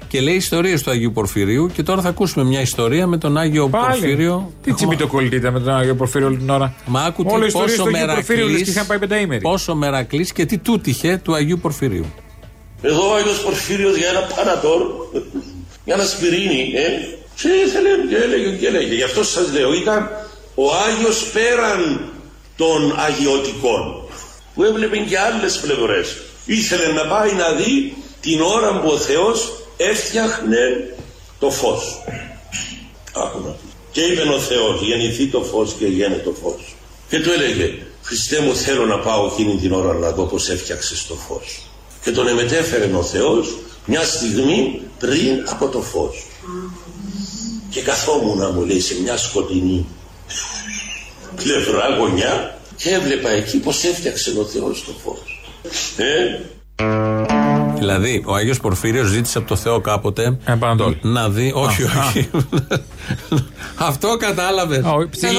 [0.08, 1.70] Και λέει ιστορίες του Αγίου Πορφυρίου.
[1.74, 4.52] Και τώρα θα ακούσουμε μια ιστορία με τον Άγιο Πορφύριο.
[4.62, 6.74] Τι τσιμπιτοκολλητήτα με τον Άγιο Πορφύριο όλη την ώρα.
[6.86, 8.98] Μα άκου τι Όλο η ιστορία πόσο του Αγίου Πορφύριου λες και μερακλής, είχαν πάει
[8.98, 9.40] πενταήμερη.
[9.40, 12.04] πόσο μερακλής και τι τούτυχε του Αγίου Πορφυρίου.
[12.82, 14.82] Εδώ ο Άγιος Πορφύριος για ένα πανατόρ,
[15.84, 16.86] για ένα σπυρίνι, ε,
[17.34, 18.94] και ήθελε και έλεγε και έλεγε.
[18.94, 20.10] Γι' αυτό σας λέω, ήταν
[20.54, 22.10] ο Άγιος πέραν
[22.56, 23.80] των αγιωτικών,
[24.54, 26.16] που έβλεπε και άλλες πλευρές.
[26.44, 30.94] Ήθελε να πάει να δει την ώρα που ο Θεός έφτιαχνε
[31.38, 32.02] το φως.
[33.14, 33.56] Άκουνα.
[33.90, 36.74] Και είπε ο Θεός, γεννηθεί το φως και γένε το φως.
[37.08, 41.06] Και του έλεγε, Χριστέ μου θέλω να πάω εκείνη την ώρα να δω πως έφτιαξες
[41.06, 41.62] το φως.
[42.04, 46.26] Και τον εμετέφερε ο Θεός μια στιγμή πριν από το φως.
[47.70, 49.86] Και καθόμουν μου λέει σε μια σκοτεινή
[51.36, 55.40] πλευρά γωνιά και έβλεπα εκεί πως έφτιαξε ο Θεός το φως.
[55.96, 56.40] Ε,
[57.78, 60.38] Δηλαδή, ο Άγιος Πορφύριος ζήτησε από το Θεό κάποτε
[61.02, 61.52] να δει.
[61.54, 62.30] Όχι, Α, όχι.
[63.76, 64.84] Αυτό κατάλαβες.
[65.10, 65.30] Ψηλέ,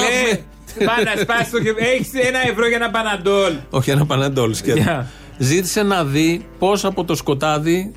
[0.84, 1.86] πάει να σπάσει το κεφάλι.
[1.86, 3.52] Έχεις ένα ευρώ για ένα παναντόλ.
[3.70, 4.78] Όχι, ένα παναντόλ σκέτο.
[4.78, 5.10] Για.
[5.38, 7.92] Ζήτησε να δει πώς από το σκοτάδι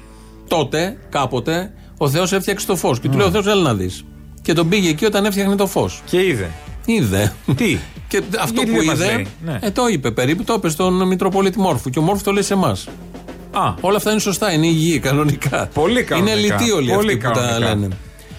[0.47, 2.99] τότε, κάποτε, ο Θεός έφτιαξε το φως.
[2.99, 4.05] Και του λέει: Ο Θεός, έλα να δεις.
[4.41, 6.01] Και τον πήγε εκεί όταν έφτιαχνε το φως.
[6.05, 6.51] Και είδε.
[6.85, 7.33] Είδε.
[7.55, 7.77] Τι;
[8.07, 9.59] Και αυτό Γιατί που δεν μας είδε, λέει, ναι.
[9.61, 11.89] ε, το είπε περίπου, το είπε στον Μητροπολίτη Μόρφου.
[11.89, 12.87] Και ο Μόρφου το λέει σε εμάς.
[13.51, 13.73] Α.
[13.81, 15.69] Όλα αυτά είναι σωστά, είναι υγιή, κανονικά.
[15.73, 16.31] Πολύ κανονικά.
[16.37, 17.69] Είναι λυτοί όλοι Πολύ αυτοί που τα κανονικά.
[17.75, 17.87] λένε.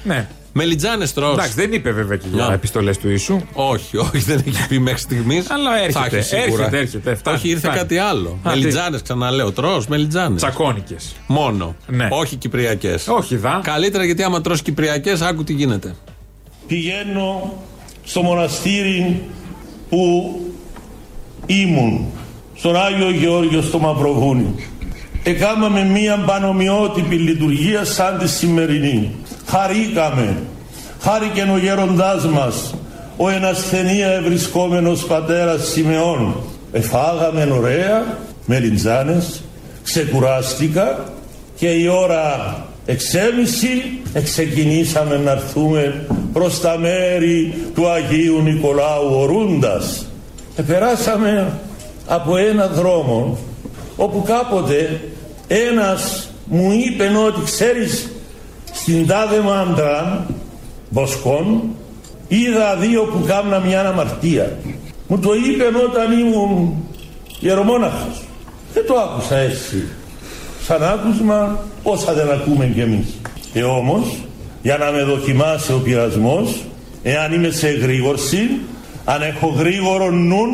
[0.04, 0.28] Ναι.
[0.54, 1.30] Μελιτζάνε τρώ.
[1.32, 2.52] Εντάξει, δεν είπε βέβαια και για Να.
[2.52, 3.40] επιστολές του ίσου.
[3.52, 5.50] Όχι, όχι, δεν έχει πει μέχρι στιγμής.
[5.50, 7.76] Αλλά έρχεται, έρχεται, έρχεται, φτάνει, όχι, ήρθε φτάνει.
[7.78, 8.28] κάτι άλλο.
[8.42, 9.52] Α, τι; Μελιτζάνε, ξαναλέω.
[9.52, 10.36] Τρώ, μελιτζάνε.
[10.36, 11.14] Τσακώνικες.
[11.26, 11.76] Μόνο.
[11.86, 12.08] Ναι.
[12.10, 13.08] Όχι κυπριακές.
[13.08, 13.60] Όχι δα.
[13.64, 15.94] Καλύτερα γιατί άμα τρως κυπριακές, άκου τι γίνεται.
[16.66, 17.52] πηγαίνω
[18.04, 19.22] στο μοναστήρι
[19.88, 20.40] που
[21.46, 22.06] ήμουν
[22.54, 24.54] στον Άγιο Γεώργιο στο Μαυροβούνι
[25.22, 29.10] εκάμαμε μία πανομοιότυπη λειτουργία σαν τη σημερινή.
[29.46, 30.36] Χαρήκαμε.
[31.00, 32.74] Χάρηκε ο γέροντάς μας
[33.16, 36.34] ο ενασθενία ευρισκόμενος πατέρας Σιμεών.
[36.72, 38.16] Εφάγαμε ωραία
[38.46, 39.42] με λιντζάνες
[39.82, 41.04] ξεκουράστηκα
[41.56, 42.56] και η ώρα
[42.86, 50.06] εξέμιση ξεκινήσαμε να έρθουμε προς τα μέρη του Αγίου Νικολάου ορούντας.
[50.56, 51.52] Επεράσαμε
[52.06, 53.38] από ένα δρόμο
[53.96, 55.00] όπου κάποτε
[55.52, 58.08] ένας μου είπε ότι ξέρεις
[58.72, 60.26] στην τάδε μάντρα
[60.88, 61.62] βοσκών
[62.28, 64.58] είδα δύο που κάμνα μια αμαρτία.
[65.06, 66.84] Μου το είπε όταν ήμουν
[67.40, 68.22] ιερομόναχος.
[68.74, 69.84] Δεν το άκουσα έτσι.
[70.66, 73.06] Σαν άκουσμα όσα δεν ακούμε κι εμείς.
[73.52, 74.04] Και όμως
[74.62, 76.62] για να με δοκιμάσει ο πειρασμός
[77.02, 78.60] εάν είμαι σε γρήγορση
[79.04, 80.50] αν έχω γρήγορο νουν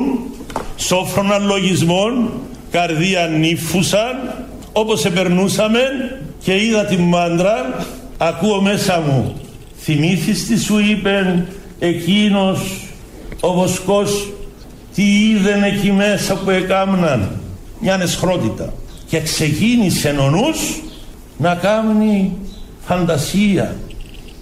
[0.77, 2.31] σόφρονα λογισμών
[2.71, 4.47] καρδία νύφουσαν
[4.79, 5.81] όπως επερνούσαμε
[6.43, 7.87] και είδα την μάντρα
[8.19, 9.35] ακούω μέσα μου
[9.81, 11.45] θυμήθης τι σου είπε
[11.79, 12.61] εκείνος
[13.41, 14.33] ο βοσκός
[14.95, 17.41] τι είδεν εκεί μέσα που εκάμναν
[17.81, 18.73] μια εσχρότητα
[19.07, 20.81] και ξεκίνησε ο νους
[21.37, 22.37] να κάνει
[22.87, 23.77] φαντασία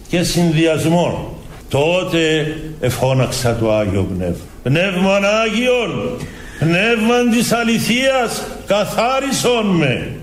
[0.09, 1.35] και συνδυασμό.
[1.69, 4.45] Τότε εφώναξα το Άγιο Πνεύμα.
[4.63, 6.19] Πνεύμα Άγιον
[6.59, 10.16] Πνεύμα της αληθείας καθάρισον με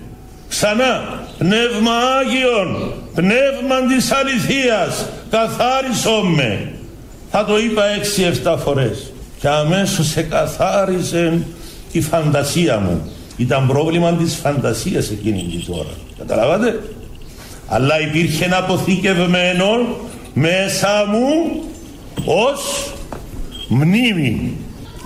[0.54, 6.72] ξανά Πνεύμα Άγιον Πνεύμα της αληθείας καθάρισον με
[7.30, 9.12] θα το είπα έξι-εφτά φορές.
[9.40, 11.46] Και αμέσως εκαθάρισε
[11.92, 13.12] η φαντασία μου.
[13.36, 16.82] Ήταν πρόβλημα της φαντασίας εκείνη την ώρα καταλάβατε;
[17.66, 19.96] Αλλά υπήρχε ένα αποθηκευμένο
[20.34, 21.62] μέσα μου
[22.24, 22.92] ως
[23.68, 24.56] μνήμη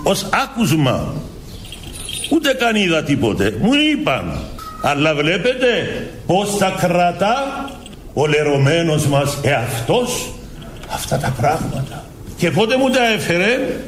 [0.03, 1.13] ως άκουσμα.
[2.31, 3.57] Ούτε καν είδα τίποτε.
[3.61, 4.39] Μου είπαν
[4.81, 7.69] αλλά βλέπετε πως τα κρατά
[8.13, 10.33] ο λερωμένος μας εαυτός
[10.93, 12.05] αυτά τα πράγματα.
[12.37, 13.79] Και πότε μου τα έφερε;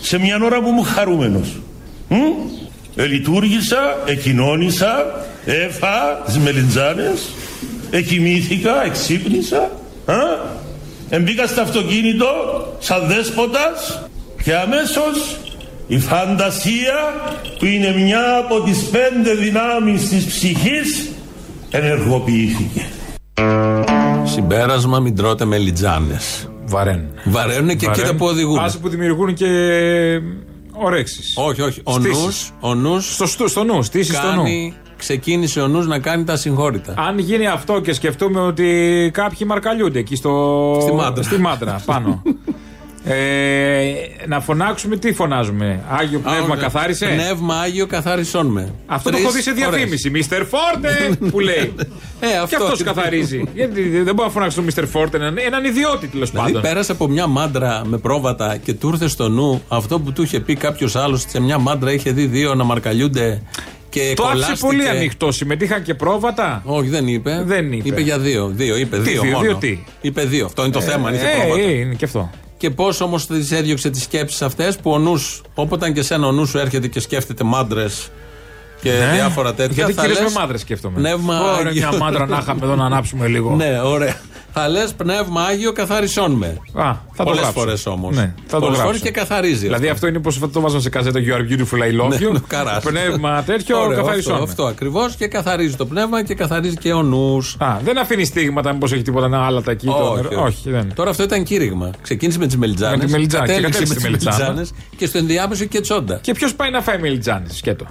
[0.00, 1.48] Σε μια ώρα που μου χαρούμενος.
[2.08, 2.16] Μ;
[2.96, 7.28] ελειτουργήσα, εκοινώνησα έφα τις μελιτζάνες
[7.90, 9.70] εκοιμήθηκα, εξύπνησα
[10.06, 10.14] α;
[11.08, 12.26] εμπήκα στο αυτοκίνητο
[12.78, 14.02] σαν δέσποτας
[14.42, 15.38] και αμέσως
[15.86, 16.94] η φαντασία
[17.58, 21.10] που είναι μια από τις πέντε δυνάμεις της ψυχής
[21.70, 22.86] ενεργοποιήθηκε
[24.24, 26.20] Συμπέρασμα μην τρώτε μελιτζάνε.
[26.64, 27.08] Βαραίνουν.
[27.24, 28.58] Βαραίνουν και κοίτα που οδηγούν.
[28.58, 29.46] Άσε που δημιουργούν και
[30.72, 31.22] ορέξει.
[31.34, 31.80] Όχι, όχι.
[31.84, 34.36] Ο νους, ο νους στο, στο, στο νους, στήσεις στο νου.
[34.36, 36.94] κάνει, ξεκίνησε ο νους να κάνει τα συγχώρητα.
[36.96, 40.78] Αν γίνει αυτό και σκεφτούμε ότι κάποιοι μαρκαλιούνται εκεί στο...
[40.82, 41.22] Στη μάντρα.
[41.22, 42.22] στη μάντρα πάνω.
[43.06, 43.84] ε,
[44.26, 48.72] να φωνάξουμε τι φωνάζουμε; Άγιο πνεύμα Α, καθάρισε; Πνεύμα Άγιο καθάρισόν με.
[48.86, 49.68] Αυτό το Τρεις έχω δει σε φορές.
[49.70, 50.10] διαφήμιση.
[50.10, 51.74] Μίστερ Φόρτε που λέει.
[52.20, 52.70] Ε, Και αυτός.
[52.72, 53.44] αυτό καθαρίζει.
[53.54, 56.62] Γιατί δεν μπορώ να φωνάξω τον Μίστερ Φόρτε, έναν, έναν ιδιώτη τέλος Δηλαδή πάντων.
[56.68, 60.40] πέρασε από μια μάντρα με πρόβατα και του ήρθε στο νου αυτό που του είχε
[60.40, 63.42] πει κάποιος άλλος σε μια μάντρα είχε δει δύο να μαρκαλιούνται
[63.90, 64.66] και Το άφησε κολλάστηκε.
[64.66, 65.32] πολύ ανοιχτό.
[65.32, 67.42] Συμμετείχαν και πρόβατα; Όχι, δεν είπε.
[67.46, 68.00] Δεν είπε.
[68.00, 68.46] για δύο.
[68.54, 69.20] Δύο, είπε Τι δύο.
[69.22, 69.44] δύο, μόνο.
[69.44, 70.44] δύο τι; Είπε δύο.
[70.46, 71.62] Αυτό είναι το θέμα, αν είχε Ε, πρόβατα.
[71.62, 72.30] ε, είναι και αυτό.
[72.56, 76.32] Και πώς όμως τις έδιωξε τις σκέψεις αυτές που ο νους, όποτε και σένα ο
[76.32, 78.10] νους σου έρχεται και σκέφτεται μάντρες
[78.84, 79.12] και Ναι.
[79.14, 79.74] διάφορα τέτοια.
[79.74, 80.98] Γιατί θα κυρίως λες με μάντρε σκέφτομαι.
[80.98, 81.88] Πνεύμα Ωραία, Άγιο.
[81.88, 83.54] μια μάντρα να είχαμε εδώ να ανάψουμε λίγο.
[83.54, 84.16] Ναι, ωραία.
[84.56, 86.46] Θα λες πνεύμα Άγιο καθαρισόν με.
[86.46, 87.60] Α, θα το Πολλές γράψω.
[87.60, 88.16] φορές όμως.
[88.16, 89.00] Ναι, θα το γράψω.
[89.00, 89.58] και καθαρίζει.
[89.64, 92.30] Δηλαδή αυτό είναι πώ το βάζω σε καζέτα You are beautiful, I love you.
[92.32, 92.84] Ναι, καράς.
[92.84, 94.32] Πνεύμα τέτοιο, Ωραίο, καθαρισόν.
[94.32, 97.56] Αυτό, αυτό ακριβώς και καθαρίζει το πνεύμα και καθαρίζει και ο νους.
[97.58, 99.86] Α, δεν αφήνει στίγματα, μήπως έχει τίποτα να άλλα τα εκεί.
[99.86, 100.42] το Όχι, νερό.
[100.42, 100.92] όχι, δεν.
[100.94, 101.90] Τώρα αυτό ήταν κήρυγμα.
[102.02, 102.98] Ξεκίνησε με τις μελιτζάνες.
[102.98, 104.52] Με τη μελιτζάνα και κατέληξε με κατέληξε τις στη μελιτζάνα.
[104.54, 106.18] μελιτζάνες και στο ενδιάμεσο και τσόντα.
[106.22, 107.86] Και ποιος πάει να φάει μελιτζάνες, σκέτο.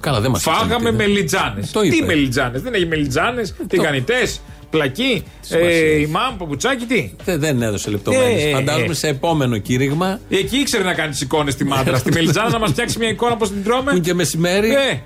[0.00, 1.70] Καλά, δεν μας Φάγαμε μελιτζάνες.
[1.70, 2.06] Το Τι είπε.
[2.06, 4.28] μελιτζάνες, δεν έχει μελιτζάνες, τηγανιτέ,
[4.70, 6.02] πλακί, σημασία ε, έχει.
[6.02, 7.10] ημάμ, παπουτσάκι, τι.
[7.24, 8.42] Δεν, δεν έδωσε λεπτομέρειες.
[8.42, 8.94] Ε, ε, Φαντάζομαι ε.
[8.94, 10.20] σε επόμενο κήρυγμα.
[10.28, 11.96] Εκεί ήξερε να κάνει τις εικόνες στη μάντρα.
[11.96, 13.92] Στη μελιτζάνα να μας φτιάξει μια εικόνα πώ την τρώμε.
[13.92, 14.68] Που και μεσημέρι.
[14.70, 15.00] Ε,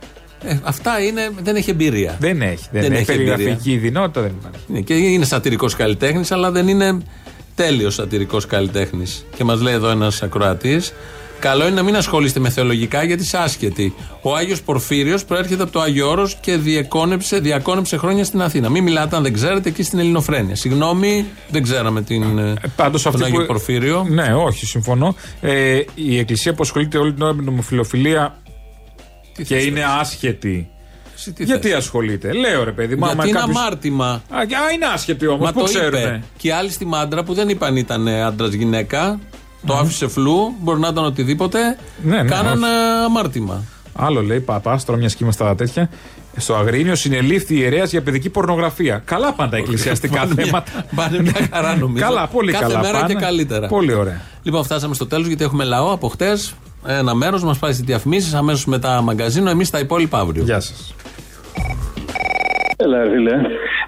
[0.45, 2.17] Ε, αυτά είναι, δεν έχει εμπειρία.
[2.21, 2.65] δεν έχει.
[2.73, 3.01] Δεν, Δεν έχει.
[3.01, 3.35] έχει εμπειρία.
[3.37, 4.65] Περιγραφική δυνότητα δεν υπάρχει.
[4.69, 6.99] Είναι και είναι σατυρικός καλλιτέχνης, αλλά δεν είναι
[7.55, 9.25] τέλειος σατυρικός καλλιτέχνης.
[9.37, 10.93] Και μας λέει εδώ ένας ακροατής,
[11.41, 13.95] Καλό είναι να μην ασχολείστε με θεολογικά γιατί είσαι άσχετοι.
[14.23, 18.69] Ο Άγιος Πορφύριος προέρχεται από το Άγιο Όρος και διεκόνεψε, διακόνεψε χρόνια στην Αθήνα.
[18.69, 20.55] Μην μιλάτε αν δεν ξέρετε εκεί στην Ελληνοφρένεια.
[20.57, 24.07] Συγγνώμη, δεν ξέραμε την, ε, Πάντως τον αυτή Άγιο που- Πορφύριο.
[24.09, 25.15] Ναι, όχι, συμφωνώ.
[25.41, 28.37] Ε, η Εκκλησία που ασχολείται όλη την ώρα με την ομοφιλοφιλία
[29.37, 30.71] και θες, είναι άσχετη.
[31.17, 33.05] Εσύ τι Γιατί θες; ασχολείται, λέω ρε παιδί μου.
[33.05, 34.23] άμα Γιατί είναι κάποιος- αμάρτημα.
[34.29, 35.99] Α, και- α, είναι άσχετη όμως, Μα πού το ξέρουμε.
[36.01, 36.23] είπε.
[36.37, 39.21] Και οι άλλοι στη μάντρα που δεν είπαν ήταν άντρας γυναίκα,
[39.67, 41.59] το άφησε φλού, μπορεί να ήταν οτιδήποτε.
[42.03, 42.67] Ναι, ναι, κάνανε
[43.05, 43.63] αμάρτημα.
[43.97, 45.91] Άλλο λέει παπά, τώρα μια σχήμα στα τέτοια.
[46.37, 49.03] Στο Αγρίνιο συνελήφθη ιερέας για παιδική πορνογραφία.
[49.05, 50.71] Καλά πάντα εκκλησιαστικά Πάνε μια- θέματα.
[50.95, 52.05] Πάνε μια χαρά νομίζω.
[52.05, 52.81] Καλά, πολύ Κάθε καλά.
[52.81, 53.15] μέρα πάνε.
[53.15, 53.67] και καλύτερα.
[53.67, 54.21] Πολύ ωραία.
[54.43, 56.55] Λοιπόν, φτάσαμε στο τέλος γιατί έχουμε λαό από χτες.
[56.87, 59.51] Ένα μέρος μας πάει στι διαφημίσεις, αμέσως μετά μαγκαζίνο.
[59.51, 60.43] Εμείς τα υπόλοιπα αύριο.
[60.45, 60.95] Γεια σας.
[62.77, 63.33] Έλα, ρε φίλε.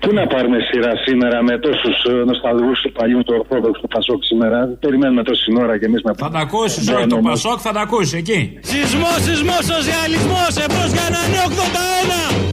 [0.02, 1.96] Πού να πάρουμε σειρά σήμερα με τόσους
[2.26, 6.30] νοσταλγούς του παλιού του Ορθόδοξου του Πασόκ σήμερα; Περιμένουμε τόση ώρα κι εμείς να Θα
[6.30, 8.40] τα ακούσεις, όχι το Πασόκ, θα τα ακούσεις εκεί.
[8.70, 12.52] Σεισμός, σεισμός, σοσιαλισμός, εμπρό για ένα νέο 81!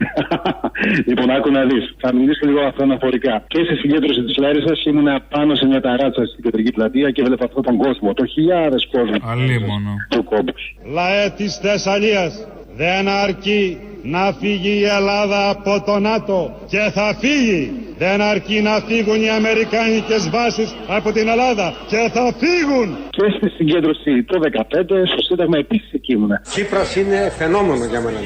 [1.09, 1.83] λοιπόν, άκου να δεις.
[2.03, 3.43] Θα μιλήσω λίγο αυτοαναφορικά.
[3.47, 7.45] Και στη συγκέντρωση της Λάρισας ήμουν πάνω σε μια ταράτσα στην κεντρική πλατεία και έβλεπα
[7.45, 8.13] αυτόν τον κόσμο.
[8.13, 9.17] Το χιλιάδες κόσμο.
[9.31, 9.93] Αλίμονο.
[10.09, 10.63] Του κόμπους.
[10.93, 17.71] Λαέ της Θεσσαλίας δεν αρκεί να φύγει η Ελλάδα από το ΝΑΤΟ και θα φύγει.
[17.97, 22.97] Δεν αρκεί να φύγουν οι Αμερικάνικες βάσεις από την Ελλάδα και θα φύγουν.
[23.09, 26.41] Και στη συγκέντρωση το 2015 στο Σύνταγμα επίσης εκεί ήμουνα.
[26.43, 28.19] Τσίπρας είναι φαινόμενο για μένα.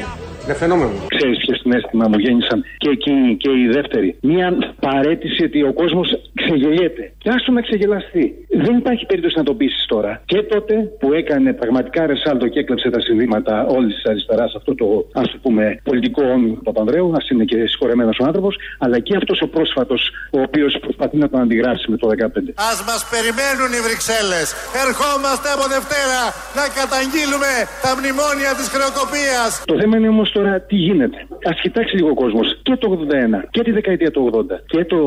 [0.44, 0.92] Είναι φαινόμενο.
[1.16, 4.16] Ξέρεις ποιος συνέστημα μου γέννησαν και εκείνη και η δεύτερη.
[4.22, 4.48] Μία
[4.80, 7.14] παρέτηση ότι ο κόσμος ξεγελιέται.
[7.18, 8.24] Και άστο να ξεγελαστεί.
[8.66, 10.22] Δεν υπάρχει περίπτωση να το πείσει τώρα.
[10.26, 14.86] Και τότε που έκανε πραγματικά ρεσάλτο και έκλεψε τα συνδύματα όλης της αριστεράς, αυτό το
[15.14, 18.54] ας το πούμε πολιτικό όνειρο του Παπανδρέου, α είναι και συγχωρεμένος ο άνθρωπος,
[18.84, 20.02] αλλά και αυτός ο πρόσφατος,
[20.38, 22.54] ο οποίος προσπαθεί να τον αντιγράψει με το 2015.
[22.70, 24.48] Α μας περιμένουν οι Βρυξέλλες.
[24.86, 26.22] Ερχόμαστε από Δευτέρα
[26.60, 27.52] να καταγγείλουμε
[27.86, 29.52] τα μνημόνια της χρεοκοπίας.
[29.72, 31.18] Το θέμα είναι όμως τώρα τι γίνεται.
[31.50, 35.00] Α κοιτάξει λίγο ο κόσμος και το 81 και τη δεκαετία του 80 και το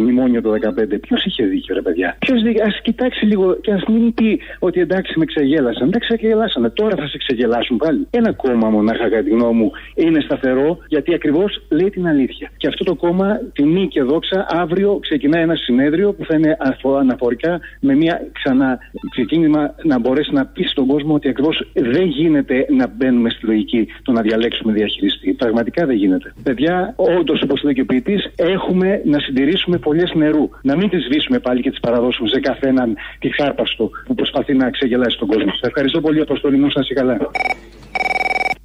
[0.00, 0.98] μνημόνιο του 15.
[1.06, 2.62] Ποιος είχε δίκιο, ρε παιδιά; Ποιος δίκιο.
[2.68, 5.86] Α κοιτάξει λίγο και ας μην πει ότι εντάξει με ξεγέλασαν.
[5.88, 6.68] Εντάξει, ξεγελάσανε.
[6.70, 8.06] Τώρα θα σε ξεγελάσουν πάλι.
[8.10, 9.63] Ένα κόμμα μονάχα, κατά τη γνώμη μου,
[9.94, 12.50] είναι σταθερό γιατί ακριβώς λέει την αλήθεια.
[12.56, 16.96] Και αυτό το κόμμα, τιμή και δόξα, αύριο ξεκινάει ένα συνέδριο που θα είναι αφο-
[16.96, 18.78] αναφορικά με μια ξανά
[19.10, 23.86] ξεκίνημα να μπορέσει να πει στον κόσμο ότι ακριβώς δεν γίνεται να μπαίνουμε στη λογική
[24.02, 25.32] το να διαλέξουμε διαχειριστή.
[25.32, 26.32] Πραγματικά δεν γίνεται.
[26.42, 30.48] Παιδιά, όντως, όπως λέει και ο ποιητής, έχουμε να συντηρήσουμε πολλές νερού.
[30.62, 34.70] Να μην τις σβήσουμε πάλι και τις παραδώσουμε σε καθέναν τη χάρπαστο που προσπαθεί να
[34.70, 35.52] ξεγελάσει τον κόσμο.
[35.60, 37.16] Σα ευχαριστώ πολύ, Αποστολή μου, σα καλά.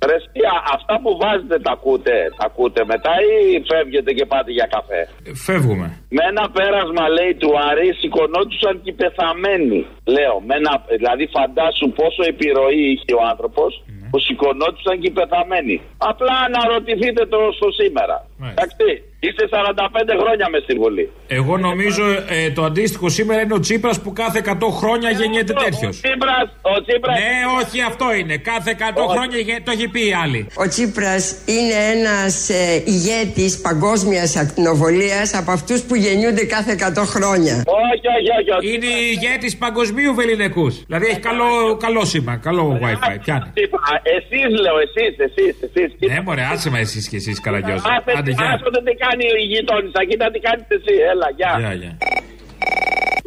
[0.10, 3.34] Ρε σκιά, αυτά που βάζετε τα ακούτε, τα ακούτε μετά ή
[3.70, 5.01] φεύγετε και πάτε για καφέ;
[5.47, 5.88] Φεύγουμε.
[6.18, 9.80] Με ένα πέρασμα λέει του Αρή σηκωνόντουσαν και οι πεθαμένοι.
[10.16, 13.72] Λέω, με ένα, δηλαδή φαντάσου πόσο επιρροή είχε ο άνθρωπος
[14.10, 15.76] που σηκωνόντουσαν και οι πεθαμένοι.
[16.12, 18.18] Απλά αναρωτηθείτε το στο σήμερα.
[18.53, 18.88] Εντάξει,
[19.20, 21.09] είστε 45 χρόνια μες στη Βουλή.
[21.28, 25.97] Εγώ νομίζω ε, το αντίστοιχο σήμερα είναι ο Τσίπρας που κάθε 100 χρόνια γεννιέται τέτοιος.
[25.97, 27.15] Ο Τσίπρας, ο Τσίπρας.
[27.20, 28.38] Ναι, όχι αυτό είναι.
[28.38, 30.47] Κάθε 100 χρόνια γεννιέται- το έχει πει η άλλη.
[30.63, 37.55] Ο Τσίπρας είναι ένας ε, ηγέτης παγκόσμιας ακτινοβολίας από αυτούς που γεννιούνται κάθε 100 χρόνια.
[37.65, 38.51] Όχι, όχι, όχι.
[38.57, 38.74] όχι.
[38.76, 40.84] Είναι ηγέτης παγκοσμίου βεληνικούς.
[40.86, 43.15] Δηλαδή έχει καλό, καλό σήμα, καλό WiFi.
[43.24, 43.51] Πιάνει.
[44.17, 46.09] Εσείς λέω, εσείς, εσείς, εσείς.
[46.11, 47.84] Ναι, μωρέ, άσε με εσείς και εσείς, Καραγκιόζη.
[48.17, 48.59] Άντε, γεια.
[49.10, 50.93] Άσοτε τι κάνει η γειτόνισσα, κοίτα τι κάνετε εσύ.
[51.12, 51.55] Έλα, γεια.
[51.60, 51.97] Γεια, γεια.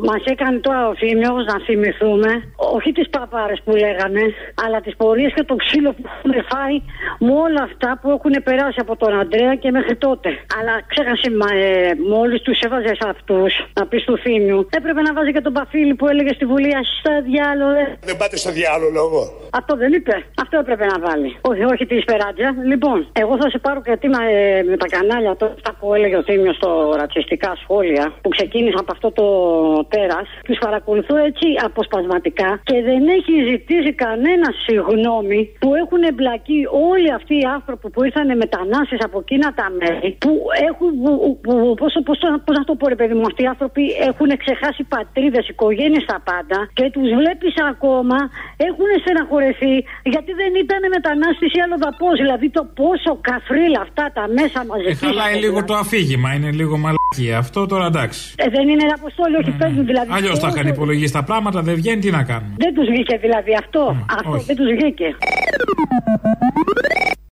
[0.09, 2.30] Μας έκανε τώρα ο Θήμιο να θυμηθούμε
[2.78, 4.24] όχι τις παπάρες που λέγανε,
[4.64, 6.76] αλλά τις πορείες και το ξύλο που έχουν φάει
[7.24, 10.28] με όλα αυτά που έχουν περάσει από τον Αντρέα και μέχρι τότε.
[10.57, 11.28] Αλλά ξέχασε,
[11.59, 15.94] ε, μόλις τους έβαζες αυτούς, να πεις του Θήμιου, έπρεπε να βάζει και τον Παφίλη
[15.94, 17.82] που έλεγε στη Βουλή Αστά διάλογο.
[18.09, 19.20] Δεν πάτε στο διάλογο λόγο.
[19.61, 20.14] Αυτό δεν είπε.
[20.42, 21.36] Αυτό έπρεπε να βάλει.
[21.40, 22.50] Όχι, όχι τη Σπεράτζια.
[22.72, 24.22] Λοιπόν, εγώ θα σε πάρω γιατί με,
[24.70, 28.92] με τα κανάλια τώρα αυτά που έλεγε ο Θήμιος στο ρατσιστικά σχόλια που ξεκίνησα από
[28.92, 29.26] αυτό το
[29.95, 30.20] τέρα.
[30.47, 36.61] Του παρακολουθώ έτσι αποσπασματικά και δεν έχει ζητήσει κανένα συγγνώμη που έχουν εμπλακεί
[36.93, 40.32] όλοι αυτοί οι άνθρωποι που ήρθαν μετανάστες από εκείνα τα μέρη που
[40.68, 40.90] έχουν.
[41.05, 41.12] Που,
[41.45, 44.28] που, πώς, πώς, το- πώς να το πω, ρε παιδί μου, αυτοί οι άνθρωποι έχουν
[44.43, 48.18] ξεχάσει πατρίδες, οικογένειες τα πάντα και τους βλέπεις ακόμα
[48.68, 49.74] έχουν στεναχωρεθεί
[50.14, 52.09] γιατί δεν ήταν μετανάστες ή άλλο δαπό.
[52.22, 55.05] Δηλαδή το πόσο καφρίλα αυτά τα μέσα Ε, μαζευτεί.
[55.07, 57.34] χαλάει λίγο το αφήγημα, είναι λίγο μαλακία.
[57.45, 58.22] Αυτό τώρα εντάξει.
[58.45, 60.09] Ε, δεν είναι ένα αποστόλιο, όχι παίζουν δηλαδή.
[60.12, 62.55] Αλλιώς τα είχαν υπολογίσει τα πράγματα, δεν βγαίνει, τι να κάνουμε.
[62.59, 64.07] Δεν τους βγήκε δηλαδή αυτό.
[64.18, 64.45] αυτό όχι.
[64.45, 65.16] δεν τους βγήκε.